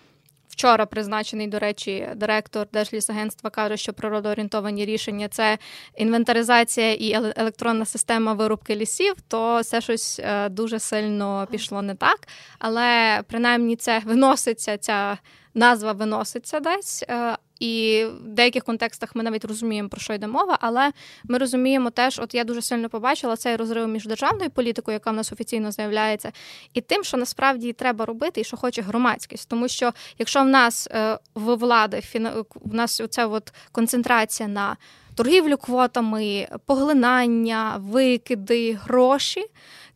[0.55, 5.59] Вчора призначений, до речі, директор Держлісагентства каже, що природоорієнтовані рішення це
[5.97, 12.29] інвентаризація і електронна система вирубки лісів, то це щось е, дуже сильно пішло не так.
[12.59, 15.19] Але принаймні це виноситься, ця
[15.55, 17.05] назва виноситься десь.
[17.65, 20.93] І в деяких контекстах ми навіть розуміємо, про що йде мова, але
[21.25, 25.15] ми розуміємо теж, от я дуже сильно побачила цей розрив між державною політикою, яка в
[25.15, 26.33] нас офіційно заявляється,
[26.75, 29.49] і тим, що насправді треба робити, і що хоче громадськість.
[29.49, 32.03] Тому що якщо в нас е, в влади
[32.55, 34.77] в нас оця от концентрація на
[35.15, 39.45] торгівлю квотами, поглинання, викиди, гроші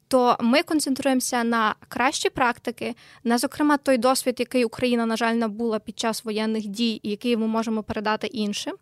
[0.08, 2.94] то ми концентруємося на кращі практики,
[3.24, 7.36] на зокрема той досвід, який Україна, на жаль, набула під час воєнних дій, і який
[7.36, 8.74] ми можемо передати іншим.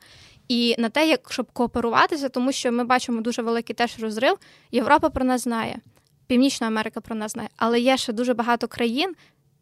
[0.48, 4.38] І на те, як щоб кооперуватися, тому що ми бачимо дуже великий теж розрив.
[4.72, 5.78] Європа про нас знає,
[6.26, 9.14] Північна Америка про нас знає, але є ще дуже багато країн,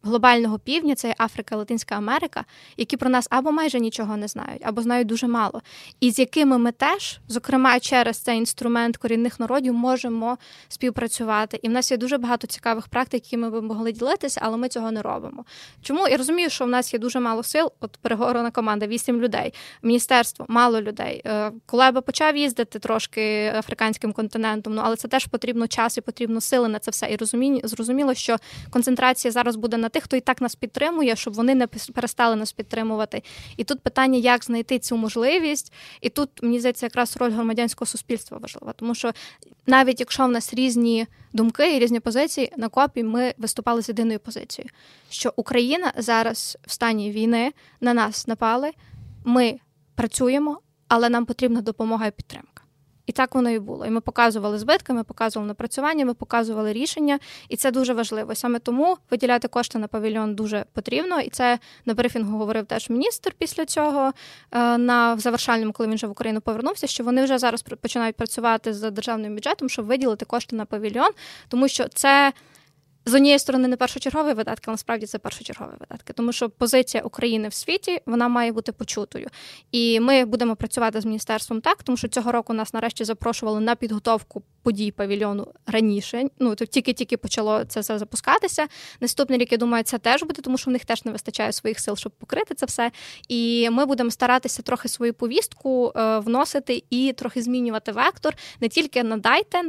[0.05, 2.45] глобального півдня, це Африка, Латинська Америка,
[2.77, 5.61] які про нас або майже нічого не знають, або знають дуже мало,
[5.99, 10.37] і з якими ми теж, зокрема, через цей інструмент корінних народів, можемо
[10.67, 11.59] співпрацювати.
[11.61, 14.69] І в нас є дуже багато цікавих практик, які ми б могли ділитися, але ми
[14.69, 15.45] цього не робимо.
[15.81, 17.71] Чому я розумію, що в нас є дуже мало сил?
[17.79, 21.21] От переговорена команда, вісім людей, міністерство, мало людей.
[21.25, 26.41] Е, Колеба почав їздити трошки африканським континентом, ну але це теж потрібно час і потрібно
[26.41, 27.11] сили на це все.
[27.11, 28.37] І розуміння зрозуміло, що
[28.69, 32.51] концентрація зараз буде на тих, хто і так нас підтримує, щоб вони не перестали нас
[32.51, 33.23] підтримувати.
[33.57, 38.37] І тут питання, як знайти цю можливість, і тут мені здається, якраз роль громадянського суспільства
[38.37, 39.11] важлива, тому що
[39.67, 44.19] навіть якщо в нас різні думки і різні позиції, на копі ми виступали з єдиною
[44.19, 44.69] позицією,
[45.09, 48.71] що Україна зараз в стані війни на нас напали,
[49.23, 49.59] ми
[49.95, 52.54] працюємо, але нам потрібна допомога і підтримка.
[53.05, 53.85] І так воно і було.
[53.85, 58.35] І ми показували збитки, ми показували напрацювання, ми показували рішення, і це дуже важливо.
[58.35, 61.19] Саме тому виділяти кошти на павільйон дуже потрібно.
[61.19, 64.11] І це на брифінгу говорив теж міністр після цього
[64.51, 66.87] е, на завершальному, коли він вже в Україну повернувся.
[66.87, 71.11] Що вони вже зараз починають працювати з державним бюджетом, щоб виділити кошти на павільйон,
[71.49, 72.33] тому що це
[73.05, 77.47] з однієї сторони не першочергові видатки, але насправді це першочергові видатки, тому що позиція України
[77.47, 79.27] в світі вона має бути почутою.
[79.71, 83.75] І ми будемо працювати з міністерством так, тому що цього року нас нарешті запрошували на
[83.75, 86.23] підготовку подій павільйону раніше.
[86.39, 88.67] Ну то тільки-тільки почало це все запускатися.
[88.99, 91.79] Наступний рік я думаю, це теж буде, тому що в них теж не вистачає своїх
[91.79, 92.91] сил, щоб покрити це все.
[93.27, 99.03] І ми будемо старатися трохи свою повістку е, вносити і трохи змінювати вектор не тільки
[99.03, 99.61] надайте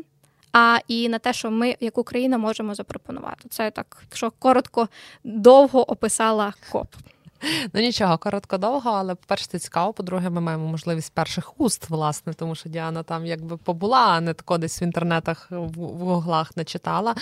[0.52, 3.48] а і на те, що ми, як Україна, можемо запропонувати.
[3.48, 4.88] Це так, якщо коротко,
[5.24, 6.88] довго описала КОП.
[7.72, 9.92] Ну нічого, коротко довго, але по-перше, це цікаво.
[9.92, 14.34] По-друге, ми маємо можливість перших уст, власне, тому що Діана там якби побула, а не
[14.34, 17.14] тако десь в інтернетах в, гуглах не читала.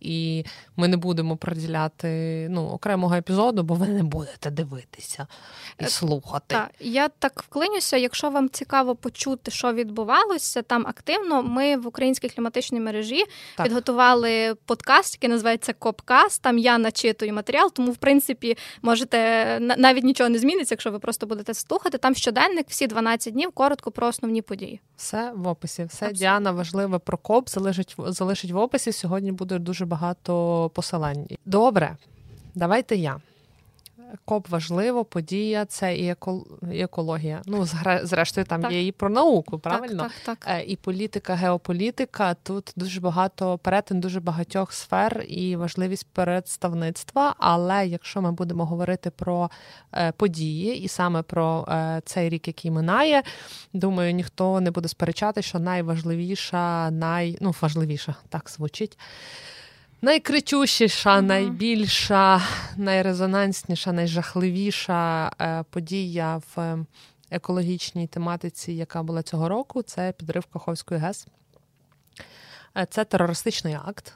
[0.00, 0.44] І
[0.76, 5.26] ми не будемо приділяти ну, окремого епізоду, бо ви не будете дивитися
[5.78, 6.44] і е, слухати.
[6.54, 7.96] Так, я так вклинюся.
[7.96, 13.24] Якщо вам цікаво почути, що відбувалося там активно, ми в українській кліматичній мережі
[13.56, 13.66] так.
[13.66, 16.42] підготували подкаст, який називається Копкаст.
[16.42, 21.26] Там я начитую матеріал, тому в принципі можете навіть нічого не зміниться, якщо ви просто
[21.26, 21.98] будете слухати.
[21.98, 24.80] Там щоденник, всі 12 днів, коротко про основні події.
[24.96, 25.84] Все в описі.
[25.84, 26.18] Все Абсолютно.
[26.18, 28.92] Діана важливе про коп залишить залишить в описі.
[28.92, 31.26] Сьогодні буде дуже багато посилань.
[31.44, 31.96] Добре,
[32.54, 33.20] давайте я.
[34.24, 36.14] КОП важливо, подія це і
[36.72, 37.42] екологія.
[37.46, 37.66] Ну,
[38.02, 38.72] зрештою, там так.
[38.72, 40.02] є і про науку, правильно?
[40.02, 40.60] Так, так, так.
[40.60, 42.34] Е, і політика, геополітика.
[42.34, 47.34] Тут дуже багато перетин дуже багатьох сфер і важливість представництва.
[47.38, 49.50] Але якщо ми будемо говорити про
[49.92, 53.22] е, події і саме про е, цей рік, який минає,
[53.72, 57.38] думаю, ніхто не буде сперечати, що найважливіша, най...
[57.40, 58.98] ну, важливіша, так звучить.
[60.02, 62.42] Найкричущіша, найбільша,
[62.76, 66.84] найрезонансніша, найжахливіша е, подія в
[67.30, 71.26] екологічній тематиці, яка була цього року, це підрив Каховської ГЕС.
[72.76, 74.14] Е, це терористичний акт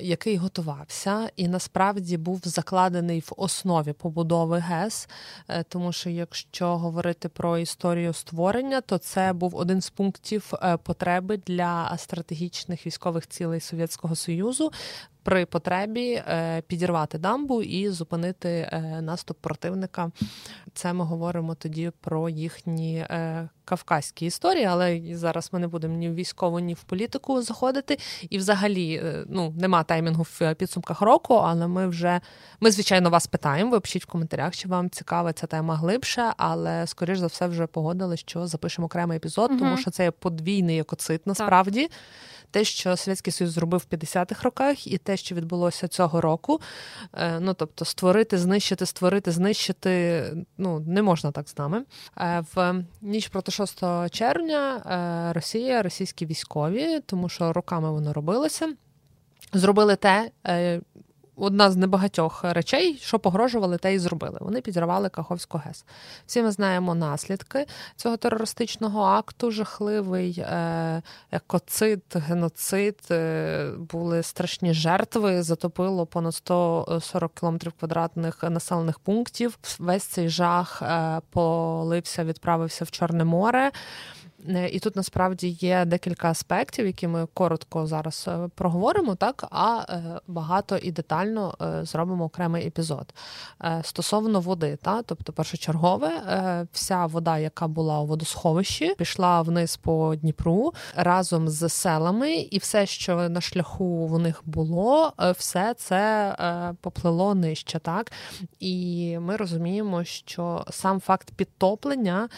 [0.00, 5.08] який готувався, і насправді був закладений в основі побудови ГЕС.
[5.48, 10.76] Е, тому що якщо говорити про історію створення, то це був один з пунктів е,
[10.76, 14.72] потреби для стратегічних військових цілей Совєтського Союзу
[15.26, 20.10] при потребі е, підірвати дамбу і зупинити е, наступ противника.
[20.74, 26.08] Це ми говоримо тоді про їхні е, кавказькі історії, але зараз ми не будемо ні
[26.08, 27.98] в військову, ні в політику заходити.
[28.30, 32.20] І, взагалі, ну нема таймінгу в підсумках року, але ми вже
[32.60, 33.70] ми, звичайно, вас питаємо.
[33.70, 37.66] Ви пишіть в коментарях, чи вам цікава ця тема глибше, але скоріш за все вже
[37.66, 39.60] погодили, що запишемо окремий епізод, угу.
[39.60, 41.82] тому що це є подвійний екоцит насправді.
[41.82, 41.92] Так
[42.50, 46.60] те, що Совєтський Союз зробив в 50-х роках, і те, що відбулося цього року.
[47.14, 50.24] Е, ну тобто, створити, знищити, створити, знищити
[50.58, 51.84] ну не можна так з нами.
[52.18, 58.74] Е, в ніч проти 6 червня е, Росія, російські військові, тому що роками воно робилося.
[59.52, 60.30] Зробили те,
[61.36, 64.38] одна з небагатьох речей, що погрожували, те і зробили.
[64.40, 65.84] Вони підірвали Каховську ГЕС.
[66.26, 72.98] Всі ми знаємо наслідки цього терористичного акту, жахливий е, екоцид, геноцид.
[73.10, 75.42] Е, були страшні жертви.
[75.42, 79.58] Затопило понад 140 кілометрів квадратних населених пунктів.
[79.78, 83.70] Весь цей жах е, полився, відправився в Чорне море.
[84.48, 89.46] Е, і тут насправді є декілька аспектів, які ми коротко зараз е, проговоримо, так?
[89.50, 93.14] А е, багато і детально зробимо окремий епізод.
[93.82, 95.02] Стосовно води, та?
[95.02, 96.10] Тобто, першочергове,
[96.72, 102.86] вся вода, яка була у водосховищі, пішла вниз по Дніпру разом з селами, і все,
[102.86, 106.36] що на шляху у них було, все це
[106.80, 108.12] поплило нижче, так?
[108.60, 112.28] І ми розуміємо, що сам факт підтоплення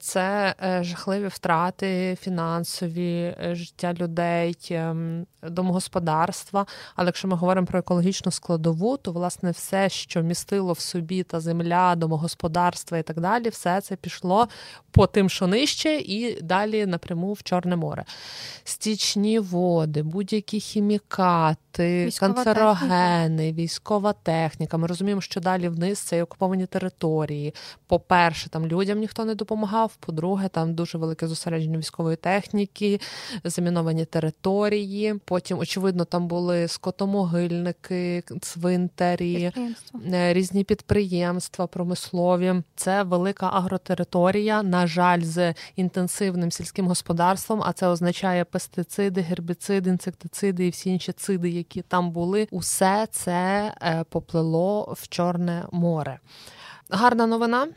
[0.00, 6.66] це жахливі втрати втрати фінансові е, життя людей, ем, домогосподарства.
[6.96, 11.40] Але якщо ми говоримо про екологічну складову, то власне все, що містило в собі та
[11.40, 14.48] земля, домогосподарства і так далі, все це пішло
[14.90, 18.04] по тим, що нижче, і далі напряму в Чорне море.
[18.64, 21.56] Стічні води, будь-які хімікати.
[21.72, 23.62] Бути військова канцерогени, техніка.
[23.62, 24.76] військова техніка.
[24.76, 27.54] Ми розуміємо, що далі вниз це окуповані території.
[27.86, 29.96] По-перше, там людям ніхто не допомагав.
[30.00, 33.00] По-друге, там дуже велике зосередження військової техніки,
[33.44, 35.14] заміновані території.
[35.24, 39.52] Потім, очевидно, там були скотомогильники, цвинтарі,
[40.12, 42.54] е, різні підприємства, промислові.
[42.76, 44.62] Це велика агротериторія.
[44.62, 47.62] На жаль, з інтенсивним сільським господарством.
[47.64, 52.48] А це означає пестициди, гербіциди, інсектициди і всі інші циди, які там були.
[52.50, 56.18] Усе це е, поплило в Чорне море.
[56.90, 57.68] Гарна новина.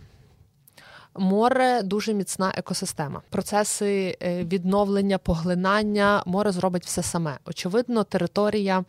[1.18, 3.22] Море дуже міцна екосистема.
[3.30, 7.38] Процеси е, відновлення, поглинання море зробить все саме.
[7.46, 8.84] Очевидно, територія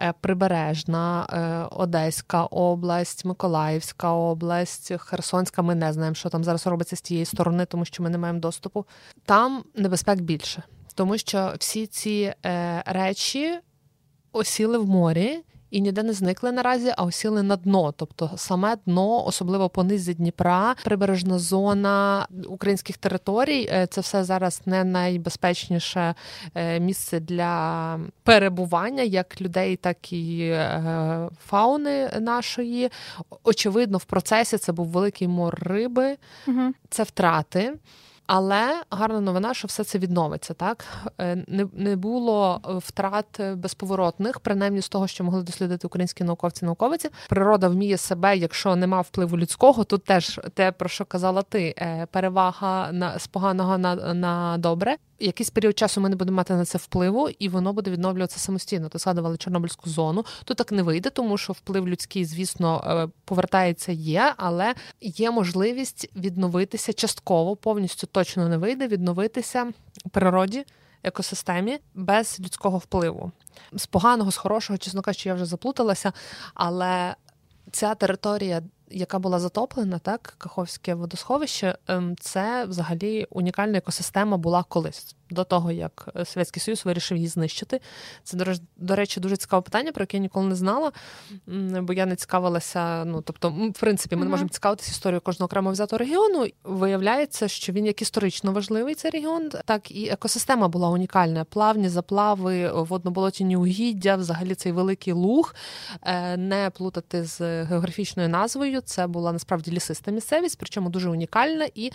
[0.00, 1.26] е, прибережна,
[1.70, 5.62] Одеська область, Миколаївська область, Херсонська.
[5.62, 8.40] Ми не знаємо, що там зараз робиться з тієї сторони, тому що ми не маємо
[8.40, 8.86] доступу.
[9.24, 10.62] Там небезпек більше
[10.96, 12.34] тому що всі ці
[12.86, 13.58] речі
[14.36, 15.42] осіли в морі.
[15.70, 17.92] І ніде не зникли наразі, а осіли на дно.
[17.96, 23.68] Тобто саме дно, особливо по низі Дніпра, прибережна зона українських територій.
[23.72, 26.14] Е, це все зараз не найбезпечніше
[26.54, 32.90] е, місце для перебування як людей, так і е, фауни нашої.
[33.44, 36.72] Очевидно, в процесі це був великий мор риби, угу.
[36.90, 37.74] це втрати.
[38.26, 40.54] Але гарна новина, що все це відновиться.
[40.54, 40.84] Так
[41.20, 47.08] е, не не було втрат безповоротних, принаймні з того, що могли дослідити українські науковці науковиці.
[47.28, 49.84] Природа вміє себе, якщо нема впливу людського.
[49.84, 54.96] Тут теж те про що казала ти, е, перевага на з поганого на, на добре
[55.18, 58.88] якийсь період часу ми не будемо мати на це впливу, і воно буде відновлюватися самостійно.
[58.88, 60.24] Ти згадували Чорнобильську зону.
[60.44, 66.10] Тут так не вийде, тому що вплив людський, звісно, е, повертається, є, але є можливість
[66.16, 69.72] відновитися частково, повністю точно не вийде, відновитися
[70.10, 70.64] природі.
[71.02, 73.32] Екосистемі без людського впливу
[73.72, 76.12] з поганого, з хорошого, чесно кажучи, я вже заплуталася,
[76.54, 77.14] але
[77.72, 85.16] ця територія яка була затоплена, так, Каховське водосховище, ем, це взагалі унікальна екосистема була колись
[85.30, 87.80] до того, як е, Совєтський Союз вирішив її знищити.
[88.24, 90.92] Це, до речі, дуже цікаве питання, про яке я ніколи не знала,
[91.80, 93.04] бо я не цікавилася.
[93.04, 96.46] Ну, тобто, в принципі, ми не можемо цікавитися історією кожного окремо взятого регіону.
[96.64, 101.44] Виявляється, що він як історично важливий цей регіон, так і екосистема була унікальна.
[101.44, 105.54] Плавні заплави, водноболотяні угіддя, взагалі цей великий луг,
[106.02, 108.75] е, не плутати з географічною назвою.
[108.80, 111.92] Це була насправді лісиста місцевість, причому дуже унікальна і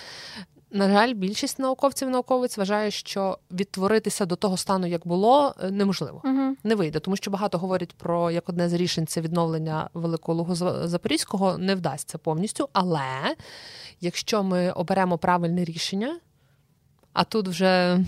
[0.72, 6.22] на жаль, більшість науковців науковиць вважає, що відтворитися до того стану, як було, е, неможливо.
[6.24, 10.38] uh Не вийде, тому що багато говорять про як одне з рішень це відновлення великого
[10.38, 10.56] лугу
[10.88, 12.70] Запорізького не вдасться повністю.
[12.74, 13.36] Але
[14.02, 16.20] якщо ми оберемо правильне рішення,
[17.14, 18.00] а тут вже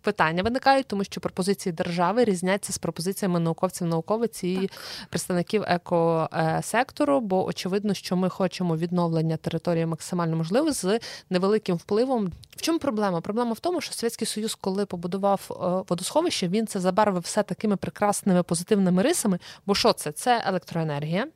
[0.00, 4.70] питання виникають, тому що пропозиції держави різняться з пропозиціями науковців, науковиць і так.
[5.10, 12.32] представників екосектору, бо очевидно, що ми хочемо відновлення території максимально можливо з невеликим впливом.
[12.58, 13.20] В чому проблема?
[13.20, 15.54] Проблема в тому, що Совєтський Союз, коли побудував е,
[15.88, 19.38] водосховище, він це забарвив все такими прекрасними позитивними рисами.
[19.66, 20.12] Бо що це?
[20.12, 21.26] Це електроенергія.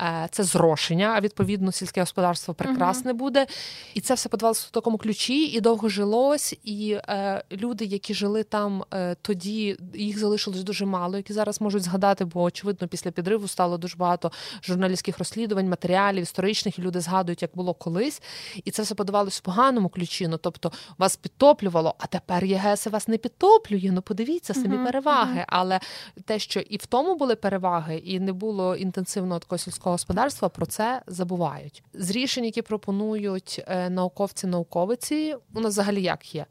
[0.00, 3.46] Е, це зрошення, а відповідно сільське господарство прекрасне uh буде.
[3.94, 6.54] І це все подавалося в такому ключі, і довго жилось.
[6.64, 11.82] І е, люди, які жили там е, тоді, їх залишилось дуже мало, які зараз можуть
[11.82, 16.78] згадати, бо очевидно, після підриву стало дуже багато журналістських розслідувань, матеріалів історичних.
[16.78, 18.22] і Люди згадують, як було колись,
[18.64, 20.28] і це все подавалося в поганому ключі.
[20.28, 20.55] Ну тобто
[20.98, 23.90] вас підтоплювало, а тепер ЄГС вас не підтоплює.
[23.92, 25.44] Ну подивіться самі переваги.
[25.48, 25.80] Але
[26.24, 30.66] те, що і в тому були переваги, і не було інтенсивного такого сільського господарства, про
[30.66, 31.82] це забувають.
[31.94, 36.46] З рішень, які пропонують е, науковці, науковиці, у нас взагалі як є.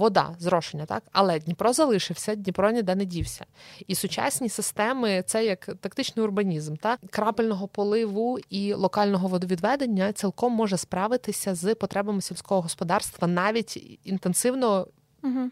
[0.00, 3.46] Вода, зрошення, так, але Дніпро залишився, Дніпро ніде не дівся.
[3.86, 10.76] І сучасні системи це як тактичний урбанізм, так крапельного поливу і локального водовідведення цілком може
[10.76, 14.86] справитися з потребами сільського господарства навіть інтенсивно.
[15.22, 15.50] Угу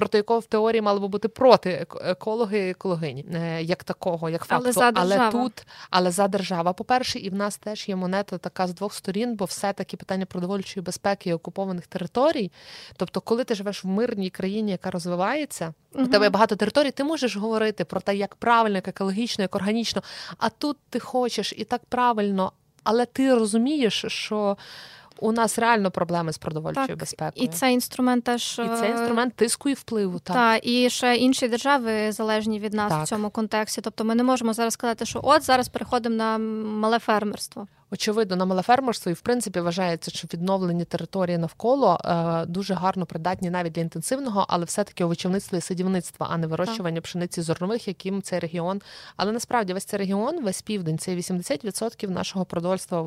[0.00, 4.44] проти якого в теорії мали би бути проти екологи і екологині, е, як такого, як
[4.44, 4.64] факту.
[4.64, 8.66] Але, за але тут, але за держава, по-перше, і в нас теж є монета така
[8.66, 12.52] з двох сторін, бо все-таки питання продовольчої безпеки і окупованих територій.
[12.96, 16.04] Тобто, коли ти живеш в мирній країні, яка розвивається, угу.
[16.04, 19.56] у тебе є багато територій, ти можеш говорити про те, як правильно, як екологічно, як
[19.56, 20.02] органічно.
[20.38, 22.52] А тут ти хочеш і так правильно,
[22.84, 24.56] але ти розумієш, що
[25.20, 27.44] у нас реально проблеми з продовольчою так, безпекою.
[27.44, 30.18] І це інструмент теж і це інструмент тиску і впливу.
[30.18, 33.04] Так, Так, і ще інші держави залежні від нас так.
[33.04, 33.80] в цьому контексті.
[33.80, 37.66] Тобто, ми не можемо зараз сказати, що от зараз переходимо на мале фермерство.
[37.92, 43.06] Очевидно, на мале фермерство і в принципі вважається, що відновлені території навколо е, дуже гарно
[43.06, 47.04] придатні навіть для інтенсивного, але все-таки овочівництва і садівництва, а не вирощування так.
[47.04, 48.80] пшениці зернових, яким цей регіон.
[49.16, 53.06] Але насправді весь цей регіон, весь південь, це 80% нашого продовольства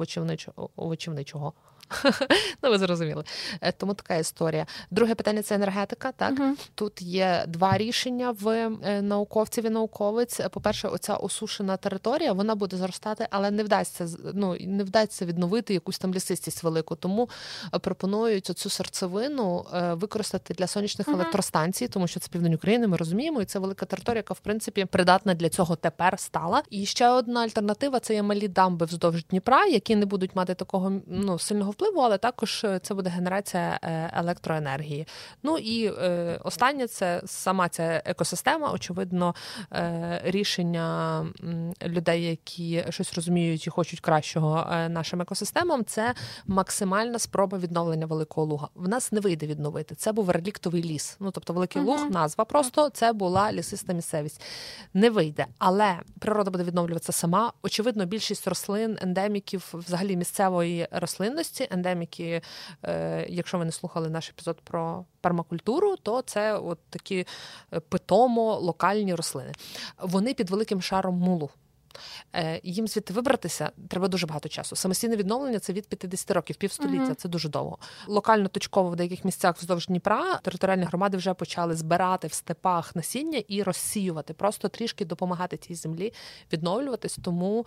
[0.75, 1.53] овочівничого.
[2.63, 3.23] Ну, ви зрозуміли.
[3.61, 4.65] Е, тому така історія.
[4.91, 6.11] Друге питання це енергетика.
[6.11, 10.39] Так uh тут є два рішення в е, науковців і науковиць.
[10.51, 15.99] По-перше, оця осушена територія вона буде зростати, але не вдасться ну, не вдасться відновити якусь
[15.99, 16.95] там лісистість велику.
[16.95, 17.29] Тому
[17.73, 22.87] е, пропонують оцю серцевину використати для сонячних uh електростанцій, тому що це південь України.
[22.87, 26.63] Ми розуміємо, і це велика територія, яка в принципі придатна для цього тепер стала.
[26.69, 30.91] І ще одна альтернатива це є малі дамби вздовж Дніпра, які не будуть мати такого
[31.07, 35.07] ну сильного впливу, але також е, це буде генерація е, електроенергії.
[35.43, 38.71] Ну і е, останнє це сама ця екосистема.
[38.71, 39.36] Очевидно,
[40.23, 41.25] рішення
[41.84, 45.86] людей, які щось розуміють і хочуть кращого нашим екосистемам.
[45.86, 46.13] Це
[46.47, 48.67] максимальна спроба відновлення великого луга.
[48.75, 49.95] В нас не вийде відновити.
[49.95, 51.17] Це був реліктовий ліс.
[51.19, 54.41] Ну тобто, великий uh луг, назва просто це була лісиста місцевість.
[54.93, 57.53] Не вийде, але природа буде відновлюватися сама.
[57.61, 62.41] Очевидно, більшість рослин, ендеміків, взагалі місцевої рослинності ендеміки,
[62.84, 67.26] е, якщо ви не слухали наш епізод про пермакультуру, то це от такі
[67.74, 69.51] е, питомо локальні рослини.
[70.01, 71.49] Вони під великим шаром мулу.
[72.35, 74.75] Е, їм звідти вибратися треба дуже багато часу.
[74.75, 77.03] Самостійне відновлення це від 50 років, півстоліття.
[77.03, 77.15] Uh-huh.
[77.15, 77.77] Це дуже довго.
[78.07, 83.43] Локально точково в деяких місцях вздовж Дніпра територіальні громади вже почали збирати в степах насіння
[83.47, 86.13] і розсіювати, просто трішки допомагати цій землі
[86.53, 87.19] відновлюватись.
[87.23, 87.65] Тому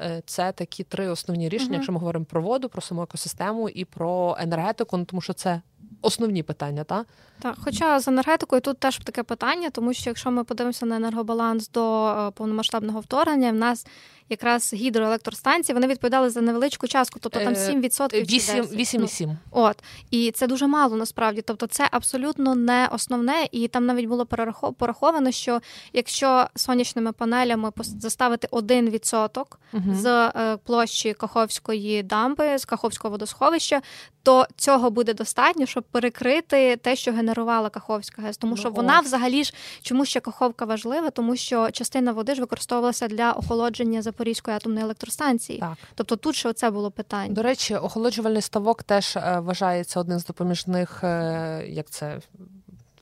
[0.00, 1.74] е, це такі три основні рішення, uh-huh.
[1.74, 5.60] якщо ми говоримо про воду, про саму екосистему і про енергетику, ну тому що це
[6.02, 7.06] основні питання, так?
[7.40, 11.68] Так, хоча з енергетикою тут теж таке питання, тому що якщо ми подивимося на енергобаланс
[11.68, 13.86] до е, повномасштабного вторгнення, в нас
[14.28, 19.26] якраз гідроелектростанції вони відповідали за невеличку частку, тобто там 7% е, 8,7.
[19.26, 21.42] Ну, от і це дуже мало насправді.
[21.42, 24.26] Тобто, це абсолютно не основне, і там навіть було
[24.78, 25.60] пораховано, що
[25.92, 29.82] якщо сонячними панелями заставити 1% угу.
[29.94, 33.82] з е, площі Каховської дамби, з Каховського водосховища,
[34.26, 38.36] то цього буде достатньо, щоб перекрити те, що генерувала Каховська ГЕС.
[38.36, 42.40] Тому ну, що вона взагалі ж чому ще Каховка важлива, тому що частина води ж
[42.40, 45.58] використовувалася для охолодження Запорізької атомної електростанції.
[45.58, 45.76] Так.
[45.94, 47.34] Тобто тут ще оце було питання.
[47.34, 52.20] До речі, охолоджувальний ставок теж е, вважається одним з допоміжних, е, як це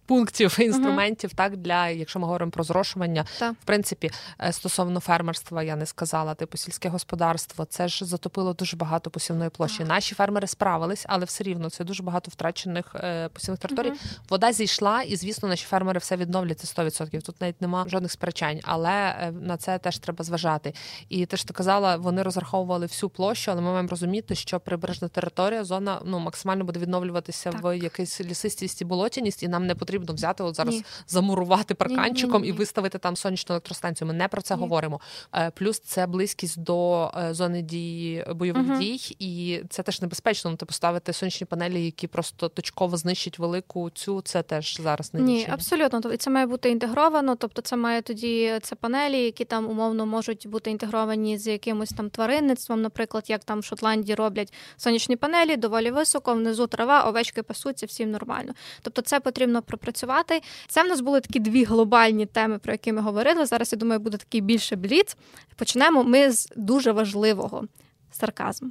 [0.07, 1.37] пунктів інструментів, uh-huh.
[1.37, 3.53] так для якщо ми говоримо про зрошування, так.
[3.53, 8.77] в принципі, е, стосовно фермерства, я не сказала, типу сільське господарство, це ж затопило дуже
[8.77, 9.83] багато посівної площі.
[9.83, 9.89] Uh-huh.
[9.89, 13.91] Наші фермери справились, але все рівно це дуже багато втрачених е, посівних територій.
[13.91, 14.19] Uh-huh.
[14.29, 17.23] Вода зійшла, і звісно, наші фермери все відновляться 100%.
[17.23, 20.75] Тут навіть нема жодних сперечань, але е, на це теж треба зважати.
[21.09, 25.09] І те, що ти казала, вони розраховували всю площу, але ми маємо розуміти, що прибережна
[25.09, 27.63] територія, зона ну максимально буде відновлюватися так.
[27.63, 30.85] в якійсь лісистість і болотяність, і нам не потрібно потрібно взяти от зараз Ні.
[31.07, 32.49] замурувати парканчиком Ні.
[32.49, 34.09] і виставити там сонячну електростанцію.
[34.09, 35.01] Ми не про це говоримо.
[35.35, 38.79] Е, плюс це близькість до е, зони дії бойових угу.
[38.79, 40.51] дій, і це теж небезпечно.
[40.51, 44.21] Ну, типу ставити сонячні панелі, які просто точково знищать велику цю.
[44.21, 45.55] Це теж зараз не Ні, рішення.
[45.55, 46.01] абсолютно.
[46.01, 47.37] Тобто це має бути інтегровано.
[47.37, 52.11] Тобто, це має тоді це панелі, які там умовно можуть бути інтегровані з якимось там
[52.11, 57.87] тваринництвом, наприклад, як там в Шотландії роблять сонячні панелі, доволі високо, внизу трава, овечки пасуться,
[57.87, 58.53] всім нормально.
[58.83, 60.43] Тобто, це потрібно пропрацювати.
[60.69, 63.47] Це в нас були такі дві глобальні теми, про які ми говорили.
[63.47, 65.17] Зараз я думаю, буде такий більше бліц.
[65.57, 67.65] Почнемо ми з дуже важливого
[68.13, 68.71] сарказму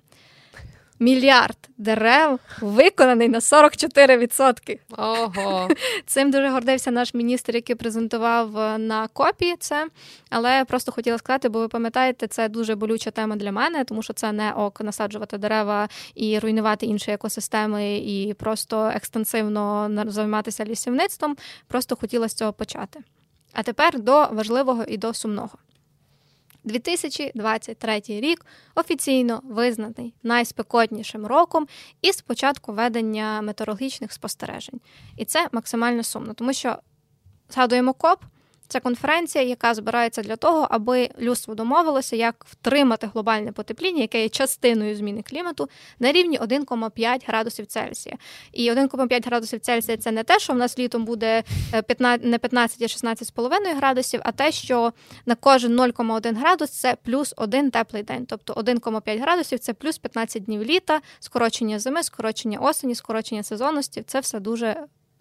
[1.04, 4.80] мільярд дерев виконаний на 44%.
[4.97, 5.70] Ого.
[6.06, 9.88] Цим дуже гордився наш міністр, який презентував е, на копі це.
[10.30, 14.04] Але я просто хотіла сказати, бо ви пам'ятаєте, це дуже болюча тема для мене, тому
[14.04, 21.36] що це не ок насаджувати дерева і руйнувати інші екосистеми, і просто екстенсивно займатися лісівництвом.
[21.68, 22.99] Просто хотіла з цього почати.
[23.54, 25.58] А тепер до важливого і до сумного.
[26.64, 28.45] 2023 рік
[28.76, 31.68] офіційно визнаний найспекотнішим роком
[32.01, 34.82] із початку ведення метеорологічних спостережень.
[35.18, 36.78] І це максимально сумно, тому що
[37.49, 38.24] згадуємо КОП.
[38.68, 44.30] Це конференція, яка збирається для того, аби людство домовилося, як втримати глобальне потепління, яке є
[44.30, 48.16] частиною зміни клімату, на рівні 1,5 градусів Цельсія.
[48.51, 51.43] І 1,5 градусів Цельсія це не те, що в нас літом буде
[51.88, 54.93] 15, е, не 15, а 16,5 градусів, а те, що
[55.26, 58.26] на кожен 0,1 градус це плюс один теплий день.
[58.26, 64.03] Тобто 1,5 градусів це плюс 15 днів літа, скорочення зими, скорочення осені, скорочення сезонності.
[64.07, 64.76] Це все дуже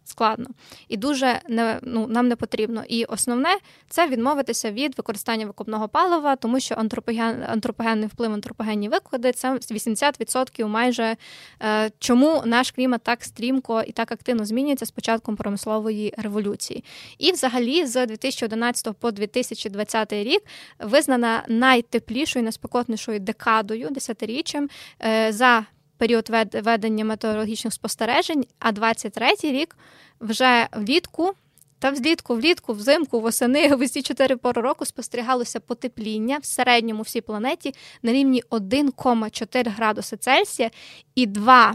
[0.05, 0.47] складно
[0.89, 2.85] і дуже не ну нам не потрібно.
[2.89, 9.33] І основне це відмовитися від використання викопного палива, тому що антропоген, антропогенний вплив, антропогенні виклади
[9.33, 11.17] це 80% майже
[11.63, 16.85] е, чому наш клімат так стрімко і так активно змінюється з початком промислової революції.
[17.19, 20.43] І, взагалі, з 2011 по 2020 рік
[20.79, 24.69] визнана найтеплішою, найспекотнішою декадою десятиріччям
[25.05, 25.65] е, за
[26.03, 29.77] період ведення метеорологічних спостережень, а 23-й рік
[30.21, 31.33] вже влітку.
[31.79, 37.21] Та взлітку, влітку, взимку, восени, в усі чотири пори року спостерігалося потепління в середньому всій
[37.21, 40.71] планеті на рівні 1,4 градуси Цельсія
[41.15, 41.75] і 2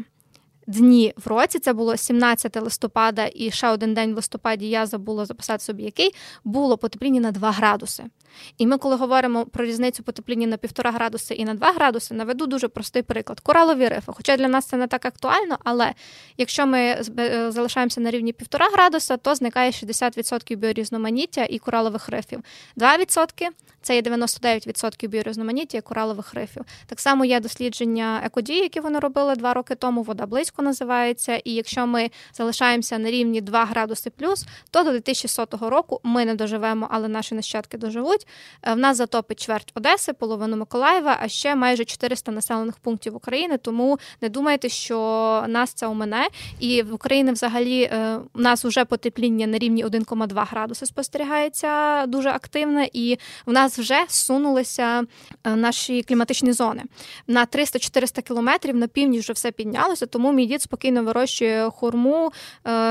[0.67, 1.59] дні в році.
[1.59, 6.15] Це було 17 листопада, і ще один день в листопаді я забула записати собі, який
[6.43, 8.03] було потепління на 2 градуси.
[8.57, 12.45] І ми, коли говоримо про різницю потепління на півтора градуси і на 2 градуси, наведу
[12.47, 13.39] дуже простий приклад.
[13.39, 14.11] Коралові рифи.
[14.15, 15.93] Хоча для нас це не так актуально, але
[16.37, 16.79] якщо ми
[17.19, 22.39] е, залишаємося на рівні півтора градуса, то зникає 60% біорізноманіття і коралових рифів.
[22.77, 23.47] 2%
[23.81, 26.63] це є 99% біорізноманіття і коралових рифів.
[26.85, 30.03] Так само є дослідження екодії, які вони робили два роки тому.
[30.03, 31.35] Вода близько називається.
[31.35, 36.35] І якщо ми залишаємося на рівні 2 градуси плюс, то до 2100 року ми не
[36.35, 38.27] доживемо, але наші нащадки доживуть.
[38.63, 43.57] Е, в нас затопить чверть Одеси, половину Миколаєва, а ще майже 400 населених пунктів України.
[43.57, 44.97] Тому не думайте, що
[45.47, 46.27] нас це умине.
[46.59, 52.29] І в Україні взагалі е, у нас вже потепління на рівні 1,2 градуси спостерігається дуже
[52.29, 55.03] активне, і в нас вже сунулися
[55.43, 56.83] е, наші кліматичні зони.
[57.27, 62.31] На 300-400 кілометрів на північ вже все піднялося, тому мій дід спокійно вирощує хурму,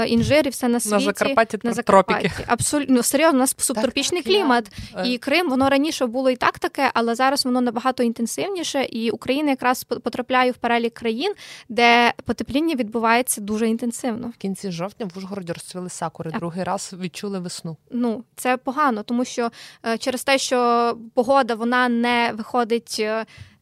[0.07, 0.95] інжир і все на світі.
[0.95, 2.31] На Закарпатті на Закарпатті.
[2.47, 4.73] Абсолютно ну, серйозно, у нас субтропічний так, клімат.
[5.05, 9.51] І Крим, воно раніше було і так таке, але зараз воно набагато інтенсивніше, і Україна
[9.51, 11.35] якраз потрапляє в перелік країн,
[11.69, 14.29] де потепління відбувається дуже інтенсивно.
[14.29, 16.31] В кінці жовтня в Ужгороді розцвіли сакури.
[16.31, 16.41] Так.
[16.41, 17.77] Другий раз відчули весну.
[17.91, 19.51] Ну це погано, тому що
[19.87, 23.03] е, через те, що погода вона не виходить.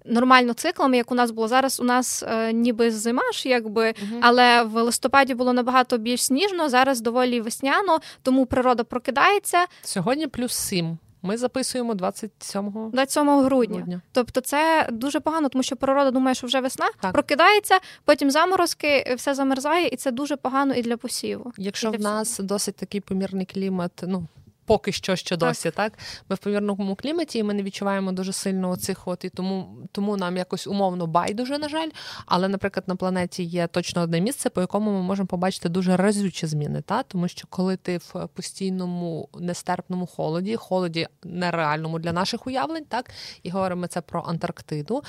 [0.05, 1.80] Нормально циклами, як у нас було зараз.
[1.80, 6.68] У нас е, ніби зима ж, якби, uh але в листопаді було набагато більш сніжно.
[6.68, 9.66] Зараз доволі весняно, тому природа прокидається.
[9.82, 10.98] Сьогодні плюс сім.
[11.26, 13.76] Ми записуємо 27 27 грудня.
[13.76, 14.00] грудня.
[14.12, 17.12] Тобто це дуже погано, тому що природа думає, що вже весна так.
[17.12, 21.52] прокидається, потім заморозки, все замерзає, і це дуже погано і для посіву.
[21.57, 22.46] Якщо в нас всього.
[22.46, 24.26] досить такий помірний клімат, ну
[24.66, 25.74] поки що ще досі, так.
[25.74, 25.98] так
[26.28, 30.16] ми в помірному кліматі, і ми не відчуваємо дуже сильно оцих от і тому тому
[30.16, 31.88] нам якось умовно байдуже, на жаль.
[32.26, 36.46] Але, наприклад, на планеті є точно одне місце, по якому ми можемо побачити дуже разючі
[36.46, 36.82] зміни.
[36.82, 43.10] Та тому що коли ти в постійному нестерпному холоді, холоді нереальному для наших уявлень, так
[43.42, 45.02] і говоримо це про Антарктиду,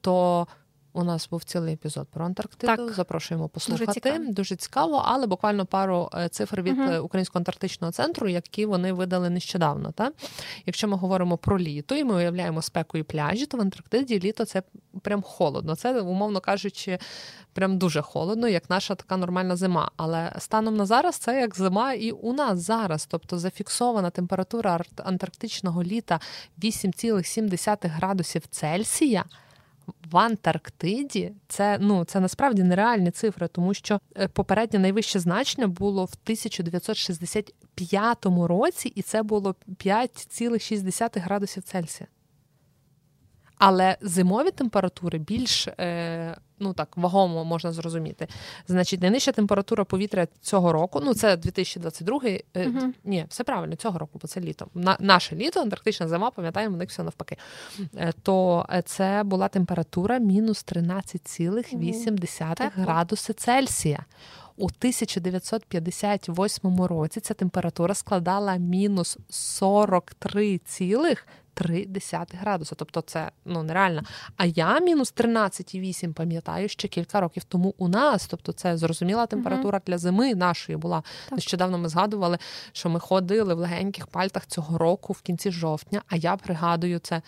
[0.00, 0.46] то
[0.92, 2.76] у нас був цілий епізод про Антарктиду.
[2.76, 2.94] Так.
[2.94, 3.86] Запрошуємо послухати.
[3.86, 4.32] Дуже цікаво.
[4.32, 9.30] Дуже цікаво, але буквально пару е, цифр від uh Українського антарктичного центру, які вони видали
[9.30, 9.92] нещодавно.
[9.92, 10.12] Та?
[10.66, 14.44] Якщо ми говоримо про літо, і ми уявляємо спеку і пляжі, то в Антарктиді літо
[14.44, 14.62] це
[15.02, 15.76] прям холодно.
[15.76, 16.98] Це, умовно кажучи,
[17.52, 19.90] прям дуже холодно, як наша така нормальна зима.
[19.96, 23.06] Але станом на зараз це як зима і у нас зараз.
[23.06, 26.20] Тобто зафіксована температура антарктичного літа
[26.62, 29.24] 8,7 градусів Цельсія
[30.10, 36.04] в Антарктиді це ну це насправді нереальні цифри, тому що е, попереднє найвище значення було
[36.04, 42.06] в 1965 році, і це було 5,6 градусів Цельсія.
[43.56, 48.28] Але зимові температури більш е, ну так вагомо можна зрозуміти.
[48.68, 53.98] Значить, найнижча температура повітря цього року, ну це 2022, е, uh ні, все правильно, цього
[53.98, 54.66] року, бо це літо.
[54.74, 57.36] На, Наше літо, антарктична зима, пам'ятаємо, у них все навпаки.
[57.96, 64.04] Е, то це була температура мінус 13,8 uh градуси Цельсія.
[64.56, 70.60] У 1958 році ця температура складала мінус 43,
[71.60, 72.74] 3,3 градуса.
[72.74, 74.02] Тобто це ну нереально.
[74.36, 78.26] А я мінус 13,8 пам'ятаю ще кілька років тому у нас.
[78.26, 81.02] Тобто, це зрозуміла температура uh для зими нашої була.
[81.24, 81.32] Так.
[81.32, 82.38] Нещодавно ми згадували,
[82.72, 86.02] що ми ходили в легеньких пальтах цього року в кінці жовтня.
[86.08, 87.22] А я пригадую це.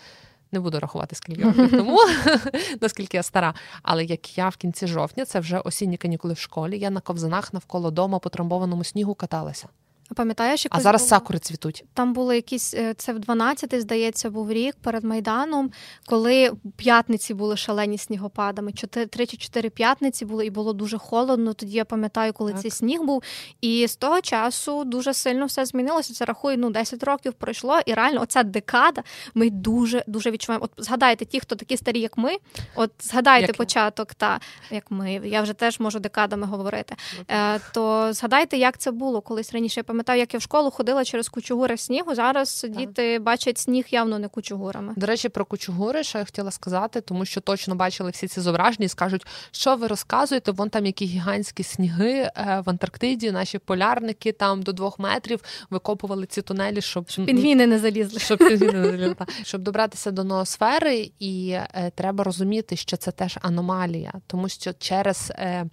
[0.51, 1.97] Не буду рахувати скільки років тому,
[2.81, 3.53] наскільки я стара.
[3.83, 7.53] Але як я в кінці жовтня, це вже осінні канікули в школі, я на ковзанах
[7.53, 9.67] навколо дома по трамбованому снігу каталася.
[10.15, 11.09] Пам'ятаєш, а зараз було...
[11.09, 11.85] сакури цвітуть.
[11.93, 15.71] Там були якісь е, це в 12-й, здається, був рік перед майданом,
[16.05, 18.71] коли п'ятниці були шалені снігопадами.
[19.09, 21.53] Три чи чотири п'ятниці були, і було дуже холодно.
[21.53, 22.61] Тоді я пам'ятаю, коли так.
[22.61, 23.23] цей сніг був.
[23.61, 26.13] І з того часу дуже сильно все змінилося.
[26.13, 29.03] Це рахує ну 10 років пройшло, і реально оця декада.
[29.33, 30.65] Ми дуже дуже відчуваємо.
[30.65, 32.31] От згадайте ті, хто такі старі, як ми.
[32.75, 34.39] От згадайте як початок, та
[34.71, 35.13] як ми.
[35.13, 36.95] Я вже теж можу декадами говорити.
[37.27, 39.83] Е, То згадайте, як це було колись раніше.
[39.93, 42.15] Пам'ятаю, як я в школу ходила через кучугури снігу.
[42.15, 42.71] Зараз так.
[42.71, 44.93] діти бачать сніг явно не кучугурами.
[44.95, 48.85] До речі, про кучугури, що я хотіла сказати, тому що точно бачили всі ці зображення
[48.85, 50.51] і скажуть, що ви розказуєте.
[50.51, 52.31] Вон там які гігантські сніги е,
[52.65, 53.31] в Антарктиді.
[53.31, 55.39] Наші полярники там до двох метрів
[55.69, 58.19] викопували ці тунелі, щоб пінгвіни не залізли.
[58.19, 59.15] Щоб пінгвіни не залізли.
[59.43, 65.31] Щоб добратися до ноосфери, і е, треба розуміти, що це теж аномалія, тому що через
[65.35, 65.65] е,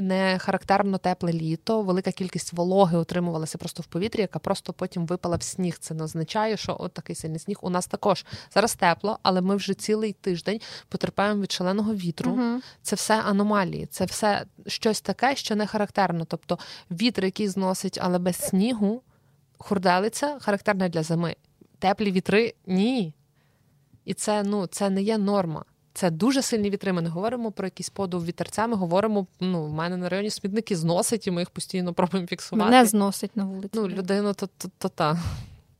[0.00, 5.36] не характерно тепле літо, велика кількість вологи утримувалася просто в повітрі, яка просто потім випала
[5.36, 5.78] в сніг.
[5.78, 8.24] Це не означає, що от такий сильний сніг у нас також
[8.54, 12.32] зараз тепло, але ми вже цілий тиждень потерпаємо від шаленого вітру.
[12.32, 12.60] Угу.
[12.82, 16.24] Це все аномалії, це все щось таке, що не характерно.
[16.24, 16.58] Тобто
[16.90, 19.02] вітер, який зносить, але без снігу,
[19.58, 21.36] хурделиця характерна для зими.
[21.78, 23.14] Теплі вітри ні.
[24.04, 25.64] І це ну, це не є норма.
[25.94, 26.92] Це дуже сильні вітри.
[26.92, 28.66] Ми не говоримо про якийсь подув вітерця.
[28.66, 32.70] Ми говоримо, ну, в мене на районі смітники зносить, і ми їх постійно пробуємо фіксувати.
[32.70, 33.70] Не зносить на вулиці.
[33.74, 35.18] Ну, людину то, то, то та.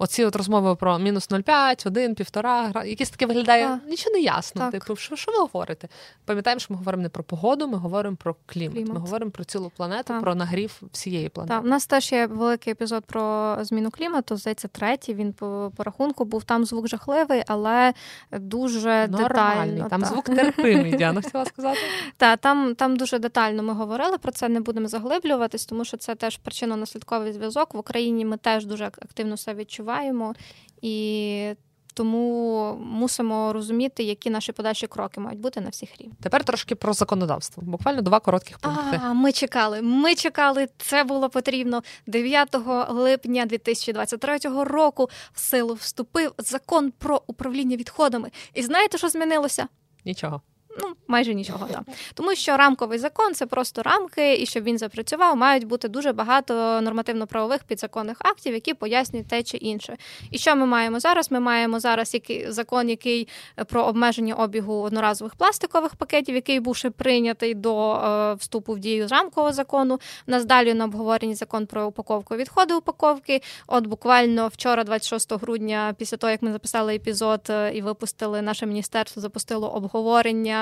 [0.03, 3.81] Оці от розмови про мінус 0,5, 1, 1,5, якісь таке виглядає, так.
[3.89, 4.61] нічого не ясно.
[4.61, 4.71] Так.
[4.73, 5.89] Типу, що що ви говорите?
[6.25, 8.75] Пам'ятаємо, що ми говоримо не про погоду, ми говоримо про клімат.
[8.75, 8.95] клімат.
[8.95, 10.23] Ми говоримо про цілу планету, так.
[10.23, 11.55] про нагрів всієї планети.
[11.55, 14.37] Так, У нас теж є великий епізод про зміну клімату.
[14.37, 15.15] Здається, третій.
[15.15, 17.95] Він по, по рахунку був там звук жахливий, але
[18.33, 19.77] дуже Нормальний.
[19.77, 19.89] детально.
[19.89, 21.79] Там звук терпимий, Діана хотіла сказати.
[22.17, 26.15] Так, там там дуже детально ми говорили про це, не будемо заглиблюватись, тому що це
[26.15, 27.75] теж причинно-наслідковий зв'язок.
[27.75, 30.35] В Україні ми теж дуже активно все відчуваємо відчуваємо,
[30.83, 31.55] і
[31.95, 36.17] тому мусимо розуміти, які наші подальші кроки мають бути на всіх рівнях.
[36.23, 37.63] Тепер трошки про законодавство.
[37.67, 39.01] Буквально два коротких пункти.
[39.05, 39.83] А, Ми чекали.
[39.83, 40.69] Ми чекали.
[40.79, 42.57] Це було потрібно 9
[42.89, 45.11] липня 2023 року.
[45.33, 48.31] В силу вступив закон про управління відходами.
[48.55, 49.69] І знаєте, що змінилося?
[50.05, 50.41] Нічого.
[50.81, 51.83] Ну, майже нічого да.
[52.15, 56.81] Тому що рамковий закон це просто рамки, і щоб він запрацював, мають бути дуже багато
[56.81, 59.97] нормативно-правових підзаконних актів, які пояснюють те чи інше.
[60.31, 61.31] І що ми маємо зараз?
[61.31, 66.77] Ми маємо зараз який закон, який е, про обмеження обігу одноразових пластикових пакетів, який був
[66.77, 70.01] ще прийнятий до е, вступу в дію рамкового закону.
[70.27, 73.43] Нас далі на обговоренні закон про упаковку відходи упаковки.
[73.67, 78.67] От буквально вчора, 26 грудня, після того як ми записали епізод е, і випустили наше
[78.67, 80.62] міністерство, запустило обговорення.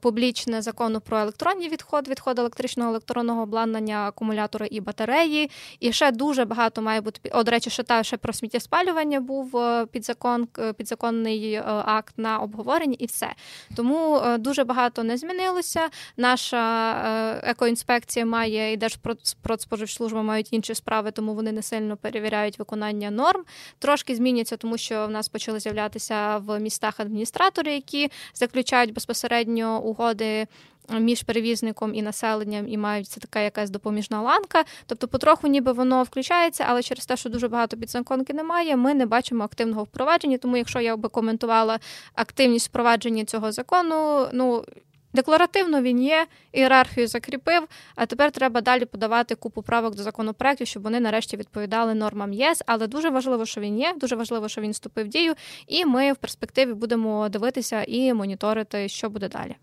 [0.00, 5.50] публічне закону про електронні відходи, відходи електричного електронного обладнання, акумулятори і батареї.
[5.80, 9.56] І ще дуже багато має бути О, до речі, ще та ще про сміттєспалювання був
[9.56, 13.28] е, підзакон, е, підзаконний акт на обговоренні, і все.
[13.76, 15.88] Тому дуже багато не змінилося.
[16.16, 23.44] Наша екоінспекція має і Держпродспоживслужба мають інші справи, тому вони не сильно перевіряють виконання норм.
[23.78, 30.46] Трошки зміняться, тому що в нас почали з'являтися в містах адміністратори, які заключають безпосередньо угоди.
[30.90, 34.64] Між перевізником і населенням і мають це така якась допоміжна ланка.
[34.86, 39.06] Тобто, потроху, ніби воно включається, але через те, що дуже багато підзаконки немає, ми не
[39.06, 40.38] бачимо активного впровадження.
[40.38, 41.78] Тому, якщо я би коментувала
[42.14, 44.64] активність впровадження цього закону, ну
[45.12, 47.68] декларативно він є, ієрархію закріпив.
[47.94, 52.62] А тепер треба далі подавати купу правок до законопроектів, щоб вони нарешті відповідали нормам ЄС.
[52.66, 53.94] Але дуже важливо, що він є.
[54.00, 55.34] Дуже важливо, що він вступив в дію,
[55.66, 59.56] і ми в перспективі будемо дивитися і моніторити, що буде далі.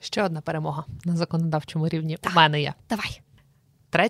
[0.00, 2.16] Ще одна перемога на законодавчому рівні.
[2.16, 2.32] Так.
[2.32, 2.74] У мене є.
[2.90, 3.20] Давай
[3.90, 4.08] 3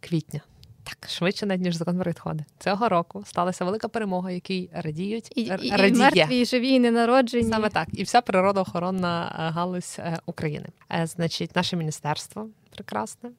[0.00, 0.40] квітня.
[0.88, 2.44] Так, швидше навіть, ніж закон про відходи.
[2.58, 7.50] Цього року сталася велика перемога, якій радіють і, і, і мертві, і живі, і ненароджені.
[7.50, 10.66] Саме так, і вся природоохоронна е, галузь е, України.
[10.92, 13.30] Е, значить, наше міністерство прекрасне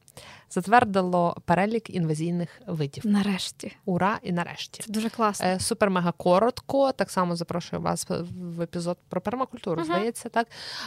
[0.50, 3.06] затвердило перелік інвазійних видів.
[3.06, 5.46] Нарешті, ура, і нарешті Це дуже класно.
[5.46, 6.92] Е, супер мега коротко.
[6.92, 9.82] Так само запрошую вас в епізод про пермакультуру.
[9.82, 9.84] Uh-huh.
[9.84, 10.46] Здається, так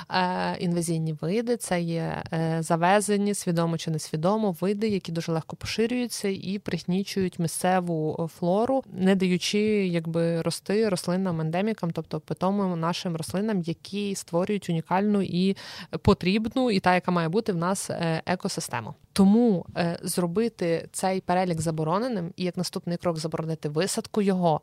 [0.10, 6.28] е, інвазійні види це є е, завезені свідомо чи несвідомо види, які дуже легко поширюються
[6.28, 14.16] і пригнічують місцеву флору, не даючи якби рости рослинам ендемікам, тобто питомим нашим рослинам, які
[14.16, 15.58] створюють унікальну і
[16.02, 17.90] потрібну, і та, яка має бути в нас
[18.26, 18.94] екосистему.
[19.14, 24.62] Тому е, зробити цей перелік забороненим і як наступний крок заборонити висадку його.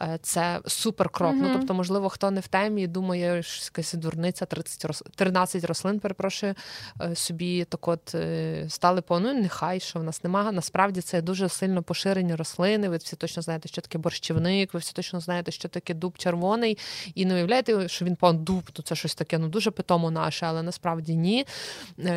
[0.00, 1.34] Е, це супер крок.
[1.34, 1.42] Mm-hmm.
[1.42, 5.02] Ну тобто, можливо, хто не в темі, думає, що якась дурниця 30 рос...
[5.14, 6.54] 13 рослин, перепрошую,
[7.00, 10.52] е, собі так от е, стали по ну нехай що в нас немає.
[10.52, 12.88] Насправді це дуже сильно поширені рослини.
[12.88, 16.78] Ви всі точно знаєте, що таке борщівник, ви всі точно знаєте, що таке дуб червоний.
[17.14, 20.46] І не уявляєте, що він пан дуб, то це щось таке, ну дуже питомо наше,
[20.46, 21.46] але насправді ні.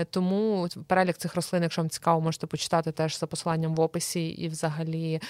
[0.10, 4.48] Тому перелік цих рослин, якщо вам цікаво, можете почитати теж за посиланням в описі, і
[4.48, 5.22] взагалі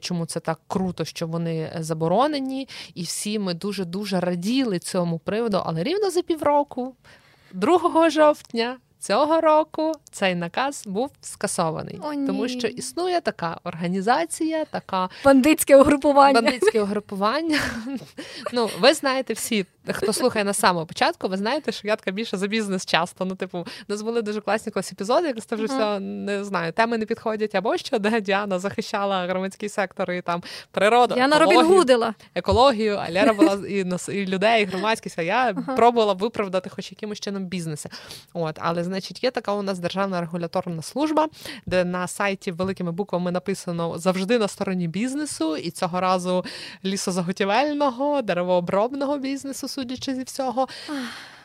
[0.00, 5.62] чому це так круто, що вони заборонені, і всі ми дуже дуже раділи цьому приводу,
[5.64, 6.94] але рівно за півроку,
[7.52, 8.76] 2 жовтня.
[8.98, 16.40] Цього року цей наказ був скасований, О, тому що існує така організація, така бандитське угрупування.
[16.40, 17.58] Бандитське угрупування.
[18.52, 22.36] Ну, ви знаєте всі хто слухає на самого початку, ви знаєте, що я така більше
[22.36, 23.24] за бізнес часто.
[23.24, 26.72] Ну, типу, у нас були дуже класні колись епізоди, як це вже все не знаю,
[26.72, 31.14] теми не підходять або що, де Діана захищала громадський сектор і там природу.
[31.18, 31.60] Я на Робін
[32.34, 35.76] екологію, а Лера була і і людей, і громадськість, а я ага.
[35.76, 37.88] пробувала виправдати хоч якимось чином бізнеси.
[38.32, 41.28] От, але значить, є така у нас державна регуляторна служба,
[41.66, 46.44] де на сайті великими буквами написано завжди на стороні бізнесу, і цього разу
[46.84, 50.68] лісозаготівельного, деревообробного бізнесу судячи зі всього.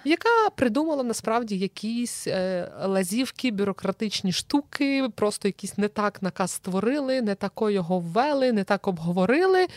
[0.03, 7.35] Яка придумала насправді якісь е, лазівки, бюрократичні штуки, просто якісь не так наказ створили, не
[7.35, 9.67] тако його ввели, не так обговорили.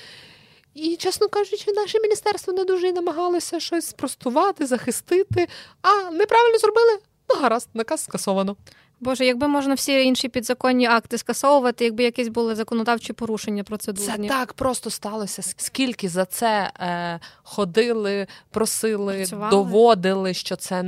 [0.74, 5.48] І, чесно кажучи, наше міністерство не дуже і намагалося щось спростувати, захистити,
[5.82, 6.98] а неправильно зробили.
[7.30, 8.56] Ну, гаразд, наказ скасовано.
[9.02, 14.28] Боже, якби можна всі інші підзаконні акти скасовувати, якби якісь були законодавчі порушення процедурні.
[14.28, 15.42] Це так просто сталося.
[15.56, 19.50] Скільки за це е, ходили, просили, Працювали.
[19.50, 20.82] доводили, що це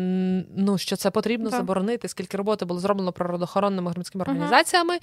[0.56, 1.60] ну що це потрібно так.
[1.60, 4.98] заборонити, скільки роботи було зроблено природоохоронними громадськими організаціями.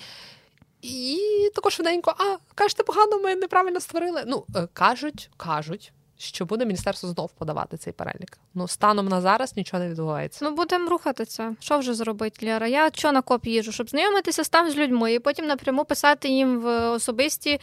[0.81, 1.19] І
[1.55, 4.23] також швиденько, а кажете, погано, ми неправильно створили.
[4.27, 8.37] Ну е, кажуть, кажуть що буде міністерство знов подавати цей перелік.
[8.53, 10.45] Ну, станом на зараз нічого не відбувається.
[10.45, 11.55] Ну, будемо рухатися.
[11.59, 12.67] Що вже зробити, Лера?
[12.67, 16.59] Я що на коп їжу, щоб знайомитися там з людьми і потім напряму писати їм
[16.59, 17.59] в особисті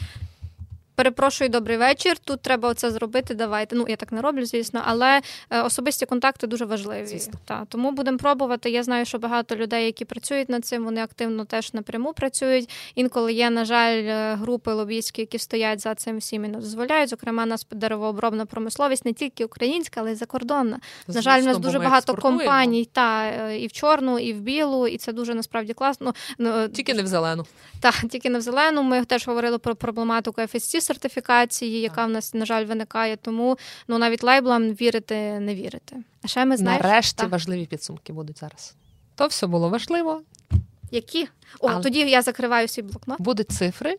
[0.99, 2.19] перепрошую, добрий вечір.
[2.19, 3.35] Тут треба оце зробити.
[3.35, 3.77] Давайте.
[3.77, 5.21] Ну я так не роблю, звісно, але
[5.51, 7.07] е, особисті контакти дуже важливі.
[7.07, 7.35] Звісно.
[7.45, 8.71] Та тому будемо пробувати.
[8.71, 12.71] Я знаю, що багато людей, які працюють над цим, вони активно теж напряму працюють.
[12.95, 17.11] Інколи є, на жаль, е, групи лобійські, які стоять за цим всім і не дозволяють.
[17.11, 20.81] Зокрема, нас деревообробна промисловість не тільки українська, але й закордонна.
[21.09, 24.41] Звісно, на жаль, у нас дуже багато компаній, та е, і в чорну, і в
[24.41, 26.15] білу, і це дуже насправді класно.
[26.39, 27.47] Ну, тільки не в зелену.
[27.81, 28.83] Так, тільки не в зелену.
[28.83, 33.17] Ми теж говорили про проблематику FSC сертифікації, яка в нас, на жаль, виникає.
[33.17, 33.59] Тому
[33.89, 35.97] ну навіть лейблам вірити, не вірити.
[36.23, 36.83] А ще ми знаємо.
[36.83, 37.31] нарешті так.
[37.31, 38.75] важливі підсумки будуть зараз.
[39.15, 40.23] То все було важливо.
[40.91, 41.29] Які?
[41.61, 41.83] О, Але...
[41.83, 43.21] тоді я закриваю свій блокнот.
[43.21, 43.99] Будуть цифри,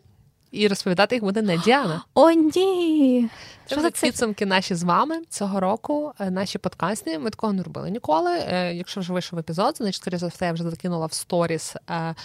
[0.51, 2.05] і розповідати їх буде не Діана.
[2.13, 3.29] О, ні!
[3.71, 7.19] Що за підсумки наші з вами цього року, е, наші подкасти.
[7.19, 8.31] Ми такого не робили ніколи.
[8.31, 12.15] Е, якщо вже вийшов епізод, значить, скоріше за все, я вже закинула в сторіс е,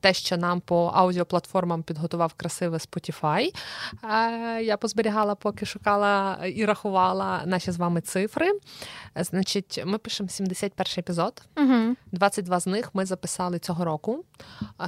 [0.00, 3.54] те, що нам по аудіоплатформам підготував красиве Spotify.
[4.62, 8.52] Я позберігала, поки шукала і рахувала наші з вами цифри.
[9.16, 11.42] Значить, ми пишемо 71 епізод.
[11.56, 11.96] Угу.
[12.12, 14.24] 22 з них ми записали цього року.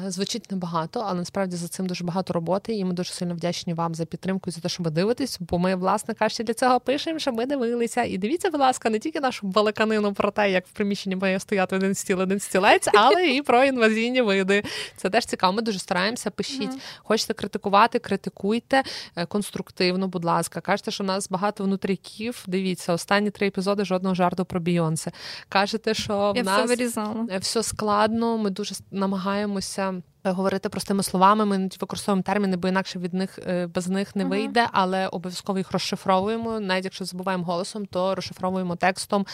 [0.06, 3.94] Звучить небагато, але насправді за цим дуже багато роботи, і ми дуже сильно вдячні вам
[3.94, 7.18] за підтримку і за те, що ви дивитесь, бо ми, власне кажучи, для цього пишемо,
[7.18, 8.02] щоб ми дивилися.
[8.02, 11.76] І дивіться, будь ласка, не тільки нашу балаканину про те, як в приміщенні має стояти
[11.76, 14.62] один стіл, один стілець, але і про інвазійні види.
[14.96, 15.52] Це теж цікаво.
[15.52, 16.30] Ми дуже стараємося.
[16.30, 18.82] Пишіть, хочете критикувати, критикуйте
[19.16, 20.60] е, конструктивно, будь ласка.
[20.60, 22.44] Кажете, що у нас багато внутріків.
[22.46, 25.12] Дивіться, останні три епізоди жодного жарту про Бійонсе.
[25.48, 28.38] Кажете, що в нас все, все складно.
[28.38, 30.02] Ми дуже намагаємося.
[30.24, 34.66] Говорити простими словами, ми використовуємо терміни, бо інакше від них е, без них не вийде,
[34.72, 36.60] але обов'язково їх розшифровуємо.
[36.60, 39.26] Навіть якщо забуваємо голосом, то розшифровуємо текстом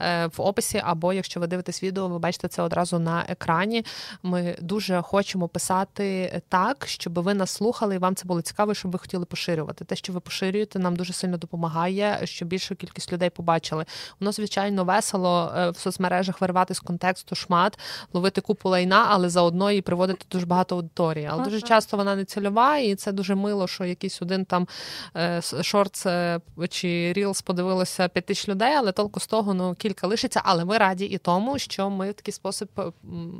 [0.00, 0.80] е, в описі.
[0.84, 3.84] Або якщо ви дивитесь відео, ви бачите це одразу на екрані.
[4.22, 8.90] Ми дуже хочемо писати так, щоб ви нас слухали, і вам це було цікаво, щоб
[8.90, 9.84] ви хотіли поширювати.
[9.84, 13.84] Те, що ви поширюєте, нам дуже сильно допомагає, щоб більшу кількість людей побачили.
[14.20, 17.78] Воно звичайно весело е, в соцмережах виривати з контексту шмат,
[18.12, 21.44] ловити купу лайна, але заодно і приводити дуже багато аудиторії, але ага.
[21.44, 24.68] дуже часто вона не цільова, і це дуже мило, що якийсь один там
[25.16, 26.06] е, шорт
[26.68, 30.40] чи рілс подивилося 5 тисяч людей, але толку з того ну кілька лишиться.
[30.44, 32.68] Але ми раді і тому, що ми в такий спосіб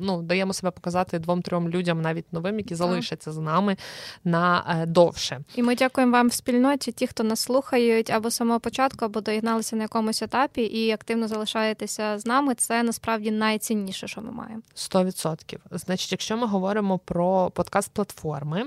[0.00, 3.76] ну даємо себе показати двом-трьом людям, навіть новим, які залишаться з нами
[4.24, 5.40] на е, довше.
[5.54, 9.20] І ми дякуємо вам в спільноті, ті, хто нас слухають або з самого початку, або
[9.20, 12.54] доєдналися на якомусь етапі і активно залишаєтеся з нами.
[12.54, 14.62] Це насправді найцінніше, що ми маємо.
[14.74, 15.60] Сто відсотків.
[15.70, 18.64] Значить, якщо ми говоримо про подкаст-платформи,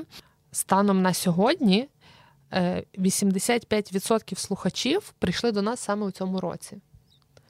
[0.51, 1.87] станом на сьогодні
[2.51, 6.77] 85% е, слухачів прийшли до нас саме у цьому році.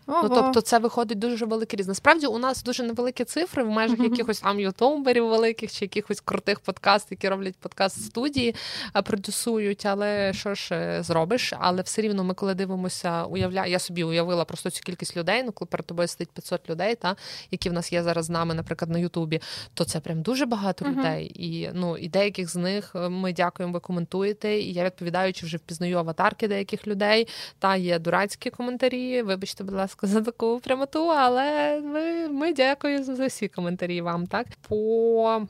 [0.08, 0.24] Ого.
[0.24, 1.88] Ну, тобто це виходить дуже великий різ.
[1.88, 6.60] Насправді у нас дуже невеликі цифри в межах якихось там ютуберів великих чи якихось крутих
[6.60, 8.56] подкастів, які роблять подкаст студії,
[9.04, 9.86] продюсують.
[9.86, 11.54] Але що ж е, зробиш?
[11.60, 15.44] Але все рівно ми, коли дивимося, уявляю, я собі уявила просто цю кількість людей.
[15.44, 17.16] Ну, коли перед тобою сидить 500 людей, та
[17.52, 19.42] які в нас є зараз з нами, наприклад, на Ютубі,
[19.74, 21.00] то це прям дуже багато uh-huh.
[21.00, 21.32] людей.
[21.36, 24.60] І ну і деяких з них е, ми дякуємо, ви коментуєте.
[24.60, 27.28] І я відповідаючи вже впізнаю аватарки деяких людей.
[27.60, 29.22] Та є дурацькі коментарі.
[29.22, 34.28] Вибачте, будь ласка, за таку прямоту, але ми ми дякую за всі коментарі вам.
[34.28, 35.42] Так по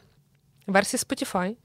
[0.68, 1.56] версії Spotify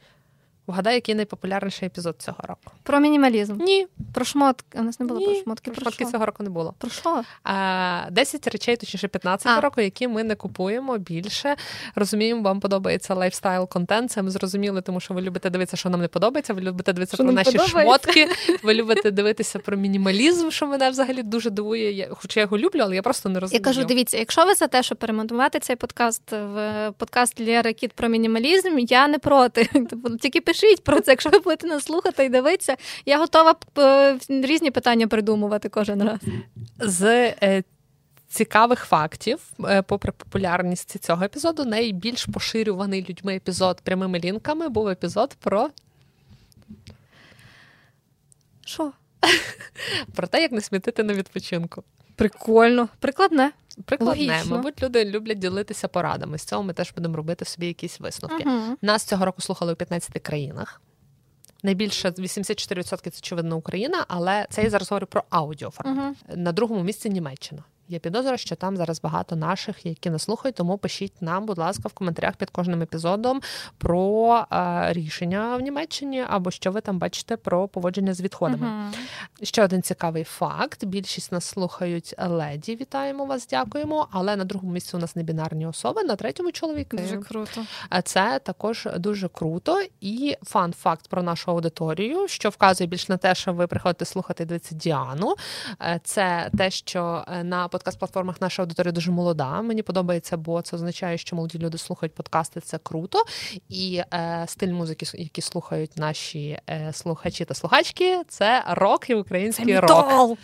[0.66, 2.72] Вгадай, який найпопулярніший епізод цього року.
[2.82, 3.56] Про мінімалізм.
[3.56, 3.86] Ні.
[4.14, 4.78] Про шмотки.
[4.78, 5.26] У нас не було Ні.
[5.26, 5.70] про шмотки.
[5.70, 6.74] Про шмотки цього року не було.
[6.78, 7.22] Про що?
[7.44, 11.56] А, 10 речей, точніше 15 року, які ми не купуємо більше.
[11.94, 14.10] Розуміємо, вам подобається лайфстайл контент.
[14.10, 16.54] Це ми зрозуміли, тому що ви любите дивитися, що нам не подобається.
[16.54, 17.82] Ви любите дивитися що про наші подобається?
[17.82, 18.28] шмотки.
[18.62, 21.92] Ви любите дивитися про мінімалізм, що мене взагалі дуже дивує.
[21.92, 23.60] Я, Хоча я його люблю, але я просто не розумію.
[23.60, 27.92] Я кажу, дивіться, якщо ви за те, щоб перемонтувати цей подкаст в подкаст Лєри Кіт
[27.92, 29.68] про мінімалізм, я не проти.
[30.20, 32.76] Тільки пишіть про це, якщо ви будете нас слухати і дивитися.
[33.06, 36.20] Я готова е, різні питання придумувати кожен раз.
[36.78, 37.04] З
[37.42, 37.62] е,
[38.28, 45.36] цікавих фактів, е, попри популярність цього епізоду, найбільш поширюваний людьми епізод прямими лінками був епізод
[45.40, 45.70] про.
[48.66, 48.92] Що?
[50.14, 51.84] Про те, як не смітити на відпочинку.
[52.16, 53.52] Прикольно, прикладне.
[53.84, 54.56] Прикладне, Логічно.
[54.56, 56.38] мабуть, люди люблять ділитися порадами.
[56.38, 58.44] З цього ми теж будемо робити собі якісь висновки.
[58.46, 58.76] Угу.
[58.82, 60.80] Нас цього року слухали у 15 країнах.
[61.62, 66.16] Найбільше 84% це очевидно Україна, але це я зараз говорю про аудіоформат.
[66.28, 66.36] Угу.
[66.36, 67.64] На другому місці Німеччина.
[67.92, 71.88] Я підозрюю, що там зараз багато наших, які нас слухають, тому пишіть нам, будь ласка,
[71.88, 73.40] в коментарях під кожним епізодом
[73.78, 78.66] про е, рішення в Німеччині або що ви там бачите про поводження з відходами.
[78.66, 79.44] Uh-huh.
[79.44, 82.76] Ще один цікавий факт: більшість нас слухають леді.
[82.76, 84.08] Вітаємо вас, дякуємо.
[84.10, 86.96] Але на другому місці у нас не бінарні особи, на третьому чоловіки.
[86.96, 87.66] Дуже круто.
[88.04, 89.82] Це також дуже круто.
[90.00, 94.44] І фан факт про нашу аудиторію, що вказує більш на те, що ви приходите слухати
[94.44, 95.34] дивитися Діану.
[95.80, 99.62] Е, це те, що е, на подкаст-платформах наша аудиторія дуже молода.
[99.62, 102.60] Мені подобається, бо це означає, що молоді люди слухають подкасти.
[102.60, 103.24] Це круто.
[103.68, 109.74] І е, стиль музики, який слухають наші е, слухачі та слухачки, це рок і український
[109.74, 110.38] це рок.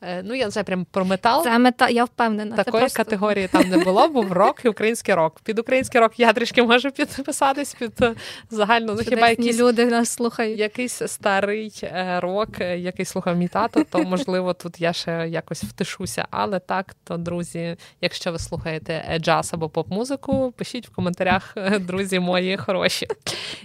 [0.00, 1.44] Е, ну, я не знаю, прям про метал.
[1.44, 2.56] Це метал, я впевнена.
[2.56, 2.96] Такої просто...
[2.96, 5.40] категорії там не було, був рок і український рок.
[5.40, 8.14] Під український рок я трішки можу підписатись під е,
[8.50, 8.94] загальну.
[8.94, 10.58] Ну, хіба якісь люди нас слухають.
[10.58, 16.26] Якийсь старий е, рок, який слухав мій тато, то можливо тут я ще якось втишуся.
[16.30, 22.56] Але так, то друзі, якщо ви слухаєте джаз або поп-музику, пишіть в коментарях, друзі мої
[22.56, 23.06] хороші.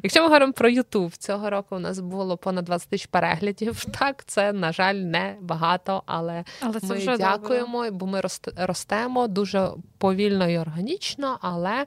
[0.03, 3.85] Якщо ми говоримо про Ютуб, цього року у нас було понад 20 тисяч переглядів.
[3.85, 7.91] Так, це на жаль не багато, але але, але ми вже дякуємо, добре.
[7.91, 8.21] бо ми
[8.55, 11.85] ростемо дуже повільно і органічно, але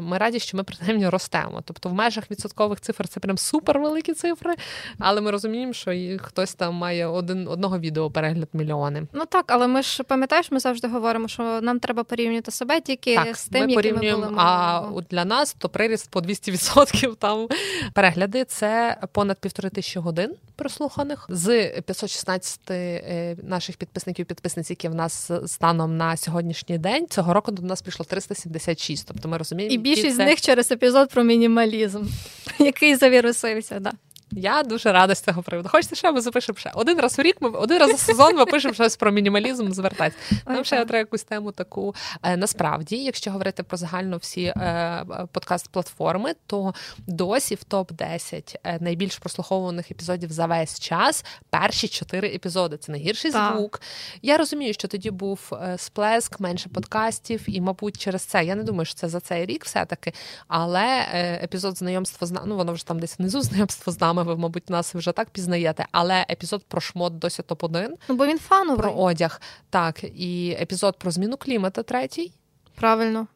[0.00, 1.62] ми раді, що ми принаймні ростемо.
[1.64, 4.54] Тобто, в межах відсоткових цифр це прям супер великі цифри,
[4.98, 9.06] але ми розуміємо, що хтось там має один одного відео перегляд мільйони.
[9.12, 13.14] Ну так, але ми ж пам'ятаєш, ми завжди говоримо, що нам треба порівнювати себе тільки
[13.16, 14.18] так, з тим, ми порівнюємо.
[14.18, 17.48] Ми були а для нас то приріст по 200% там
[17.92, 18.44] перегляди.
[18.44, 25.30] Це понад півтори тисячі годин прослуханих з 516 е, наших підписників, підписниць, які в нас
[25.46, 29.08] станом на сьогоднішній день цього року до нас прийшло 376.
[29.08, 29.73] Тобто ми розуміємо.
[29.74, 32.02] І більшість з них через епізод про мінімалізм,
[32.58, 33.80] який завірусився.
[33.80, 33.92] Да.
[34.36, 35.68] Я дуже рада з цього приводу.
[35.68, 37.36] Хочете, що ми запишемо ще один раз у рік.
[37.40, 39.72] Ми один раз за сезон ми пишемо щось про мінімалізм.
[39.72, 40.12] Звертать
[40.46, 41.94] нам ще треба якусь тему таку.
[42.22, 46.74] Е, насправді, якщо говорити про загально всі е, подкаст-платформи, то
[47.06, 52.76] досі в топ 10 е, найбільш прослуховуваних епізодів за весь час перші чотири епізоди.
[52.76, 53.56] Це найгірший так.
[53.56, 53.80] звук.
[54.22, 58.84] Я розумію, що тоді був сплеск, менше подкастів, і, мабуть, через це я не думаю,
[58.84, 60.12] що це за цей рік все-таки.
[60.48, 61.06] Але
[61.42, 64.94] епізод знайомства з ну воно вже там десь внизу знайомство з нами ви, мабуть, нас
[64.94, 67.88] вже так пізнаєте, але епізод про шмот досі топ-1.
[68.08, 68.82] Ну, бо він фановий.
[68.82, 69.40] Про одяг.
[69.70, 72.32] Так, і епізод про зміну клімата третій.
[72.74, 73.26] Правильно.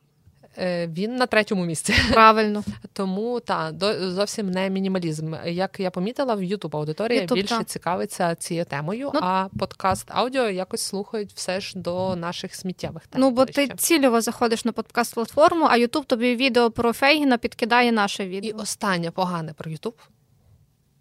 [0.58, 1.94] е, він на третьому місці.
[2.12, 2.64] Правильно.
[2.92, 5.34] Тому та зовсім не мінімалізм.
[5.46, 7.64] Як я помітила, в Ютуб аудиторія YouTube, більше та.
[7.64, 13.20] цікавиться цією темою, ну, а подкаст аудіо якось слухають все ж до наших сміттєвих тем.
[13.20, 17.92] Ну бо ти цільово заходиш на подкаст платформу, а Ютуб тобі відео про Фейгіна підкидає
[17.92, 18.50] наше відео.
[18.50, 19.94] І останнє погане про Ютуб.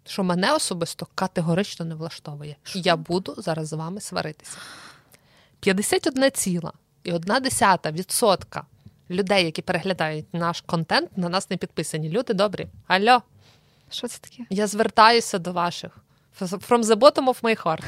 [0.08, 2.56] Що мене особисто категорично не влаштовує.
[2.62, 2.78] Що?
[2.78, 4.56] Я буду зараз з вами сваритися.
[5.60, 6.72] 51 ціла
[7.04, 8.66] і одна десята відсотка
[9.10, 12.08] людей, які переглядають наш контент, на нас не підписані.
[12.10, 12.68] Люди добрі.
[12.86, 13.22] Алло.
[13.90, 14.42] Що це таке?
[14.50, 15.98] Я звертаюся до ваших.
[16.40, 17.82] From the bottom of my heart.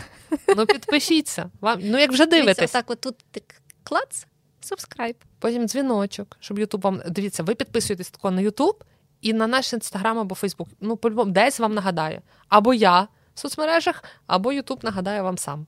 [0.56, 1.50] Ну, підпишіться.
[1.60, 2.70] Вам, Ну, як вже дивитесь.
[2.70, 3.44] Так, отут так
[3.84, 4.26] клац,
[4.62, 5.14] subscribe.
[5.38, 7.02] Потім дзвіночок, щоб Ютуб вам.
[7.08, 8.84] Дивіться, ви підписуєтесь тако на Ютуб
[9.20, 10.68] і на наш інстаграм або Фейсбук.
[10.80, 12.22] Ну, по-любому, десь вам нагадає.
[12.48, 13.00] Або я
[13.34, 15.66] в соцмережах, або Ютуб нагадає вам сам.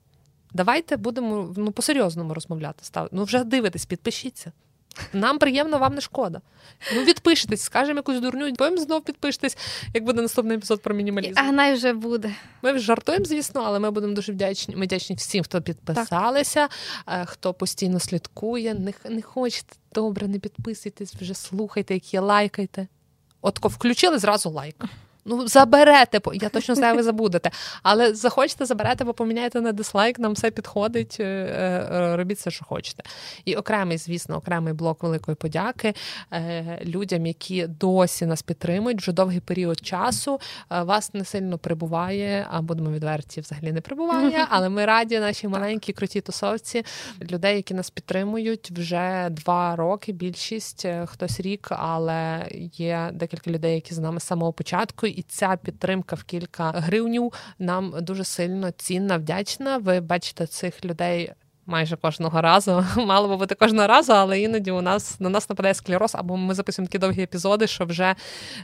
[0.54, 2.84] Давайте будемо ну, по-серйозному розмовляти.
[2.84, 3.08] Став.
[3.12, 4.52] Ну, вже дивитесь, підпишіться.
[5.12, 6.40] Нам приємно, вам не шкода.
[6.94, 9.58] Ну, відпишитесь, скажемо якусь дурню, потім знов підпишетесь,
[9.94, 11.34] як буде наступний епізод про мінімалізм.
[11.36, 12.34] А най вже буде.
[12.62, 14.76] Ми жартуємо, звісно, але ми будемо дуже вдячні.
[14.76, 16.68] Ми вдячні всім, хто підписалися,
[17.06, 17.20] так.
[17.20, 18.74] Е, хто постійно слідкує.
[18.74, 22.86] Не, не хочете добре, не підписуйтесь, вже слухайте, які лайкайте.
[23.42, 24.84] От включили зразу лайк.
[25.24, 27.50] Ну, заберете, я точно знаю, ви забудете.
[27.82, 32.64] Але захочете, заберете, бо поміняєте на дислайк, нам все підходить, е, е, робіть все, що
[32.64, 33.02] хочете.
[33.44, 35.94] І окремий, звісно, окремий блок великої подяки
[36.32, 40.40] е, людям, які досі нас підтримують вже довгий період часу.
[40.70, 44.46] Вас не сильно прибуває, а будемо відверті, взагалі не прибуває.
[44.50, 46.84] Але ми раді нашій маленькій крутій тусовці
[47.30, 50.12] людей, які нас підтримують вже два роки.
[50.12, 55.56] Більшість хтось рік, але є декілька людей, які з нами з самого початку і ця
[55.56, 59.78] підтримка в кілька гривнів нам дуже сильно цінна, вдячна.
[59.78, 61.32] Ви бачите цих людей
[61.66, 62.84] майже кожного разу.
[62.96, 66.54] Мало би бути кожного разу, але іноді у нас на нас нападає склероз, або ми
[66.54, 68.14] записуємо такі довгі епізоди, що вже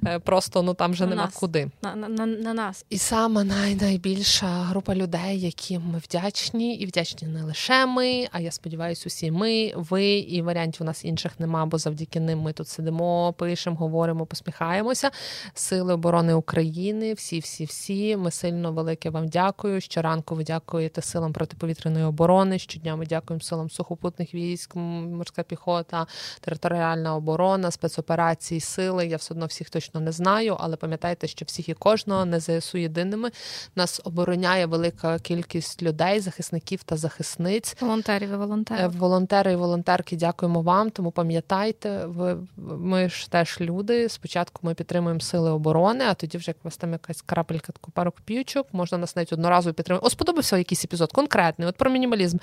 [0.07, 1.35] е, просто ну там вже на нема нас.
[1.35, 1.71] куди.
[1.83, 2.85] На, на, на нас.
[2.91, 8.41] І саме най, найбільша група людей, яким ми вдячні, і вдячні не лише ми, а
[8.41, 12.53] я сподіваюся, усі ми, ви і варіантів у нас інших нема, бо завдяки ним ми
[12.53, 15.11] тут сидимо, пишемо, говоримо, посміхаємося.
[15.55, 18.17] Сили оборони України, всі, всі, всі.
[18.17, 19.81] Ми сильно велике вам дякую.
[19.81, 22.59] Щоранку ви дякуєте силам протиповітряної оборони.
[22.59, 26.07] Щодня ми дякуємо силам сухопутних військ, морська піхота,
[26.41, 29.07] територіальна оборона, спецоперації, сили.
[29.07, 32.79] Я все одно всіх точно не знаю, але пам'ятайте, що всіх і кожного не ЗСУ
[32.79, 33.31] єдиними
[33.77, 37.77] нас обороняє велика кількість людей, захисників та захисниць.
[37.81, 38.85] Волонтерів і волонтерів.
[38.85, 40.17] Е, волонтери і волонтерки.
[40.17, 40.91] Дякуємо вам.
[40.91, 44.09] Тому пам'ятайте, ви ми ж теж люди.
[44.09, 47.91] Спочатку ми підтримуємо сили оборони, а тоді вже як у вас там якась крапелька таку
[47.91, 50.07] пару копійочок, можна нас навіть одноразово підтримати.
[50.07, 51.69] О, сподобався якийсь епізод конкретний.
[51.69, 52.39] От про мінімалізм.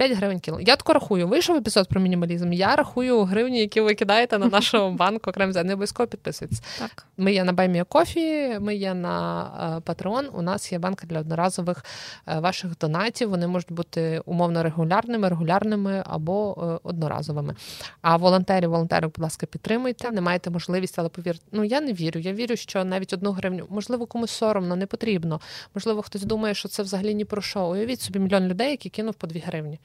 [0.00, 0.60] 5 гривень кіло.
[0.60, 1.28] Я тако рахую.
[1.28, 2.52] Вийшов епізод про мінімалізм.
[2.52, 6.60] Я рахую гривні, які ви кидаєте на нашу банку окремо не обов'язково підписуйтесь.
[6.78, 7.06] Так.
[7.16, 10.26] Ми є на Баймія Кофі, ми є на Patreon.
[10.26, 11.84] У нас є банка для одноразових
[12.26, 13.30] е, ваших донатів.
[13.30, 17.54] Вони можуть бути умовно регулярними, регулярними або е, одноразовими.
[18.02, 20.10] А волонтерів, волонтерів, будь ласка, підтримуйте.
[20.10, 22.20] Не маєте можливість, але повірте, ну я не вірю.
[22.20, 25.40] Я вірю, що навіть одну гривню, можливо, комусь соромно, не потрібно.
[25.74, 27.66] Можливо, хтось думає, що це взагалі ні про що.
[27.66, 29.78] Уявіть собі мільйон людей, які кинув по дві гривні.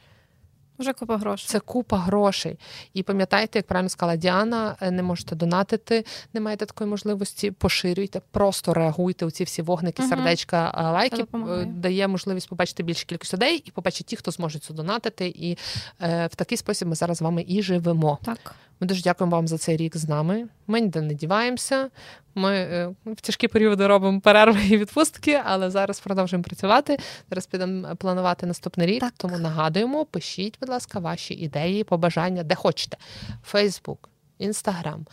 [0.80, 1.47] Вже купа грошей.
[1.47, 2.57] Це купа грошей.
[2.93, 7.51] І пам'ятайте, як правильно сказала Діана, е, не можете донатити, не маєте такої можливості.
[7.51, 10.09] Поширюйте, просто реагуйте у ці всі вогники, угу.
[10.09, 11.26] сердечка, лайки.
[11.34, 15.28] Е, дає можливість побачити більше кількість людей і побачити ті, хто зможуть це донатити.
[15.28, 15.57] І
[16.01, 18.17] е, в такий спосіб ми зараз з вами і живемо.
[18.23, 18.55] Так.
[18.80, 20.47] Ми дуже дякуємо вам за цей рік з нами.
[20.67, 21.89] Ми ніде не діваємося.
[22.36, 26.97] Ми е, в тяжкі періоди робимо перерви і відпустки, але зараз продовжуємо працювати.
[27.30, 29.01] Зараз підемо планувати наступний рік.
[29.01, 29.13] Так.
[29.17, 32.97] Тому нагадуємо, пишіть, будь ласка, ваші ідеї, побажання, де хочете.
[33.43, 34.09] Фейсбук.
[34.38, 35.05] Інстаграм,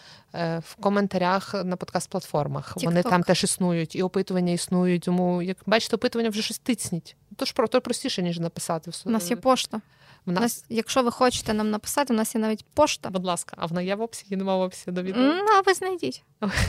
[0.59, 2.77] в коментарях на подкаст-платформах.
[2.77, 2.85] TikTok.
[2.85, 5.03] Вони там теж існують, і опитування існують.
[5.03, 7.17] Тому, як бачите, опитування вже щось тицніть.
[7.37, 8.91] Тож про то простіше, ніж написати.
[8.91, 9.81] в У нас є пошта.
[10.27, 10.43] В нас...
[10.43, 13.11] Нас, якщо ви хочете нам написати, у нас є навіть пошта.
[13.11, 15.23] Будь ласка, а вона є в описі, і нема в описі до відео?
[15.23, 16.23] Ну, а ви знайдіть.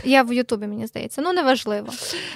[0.04, 1.22] Я в Ютубі, мені здається.
[1.22, 1.94] Ну, неважливо.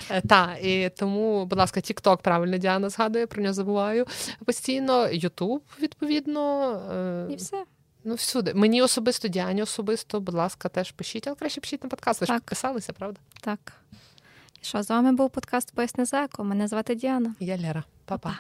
[0.10, 4.06] Е, так, і тому, будь ласка, Тікток, правильно Діана згадує, про нього забуваю
[4.46, 5.10] постійно.
[5.12, 6.72] Ютуб, відповідно.
[7.30, 7.64] Е, і все.
[8.04, 8.54] Ну, всюди.
[8.54, 12.22] Мені особисто, Діані особисто, будь ласка, теж пишіть, але краще пишіть на подкаст.
[12.22, 13.20] Ви ж підписалися, правда?
[13.42, 13.74] Так.
[14.62, 16.44] І що, з вами був подкаст Поясни Зако.
[16.44, 17.36] Мене звати Діана.
[17.40, 17.84] Я Лера.
[18.06, 18.40] Па-па.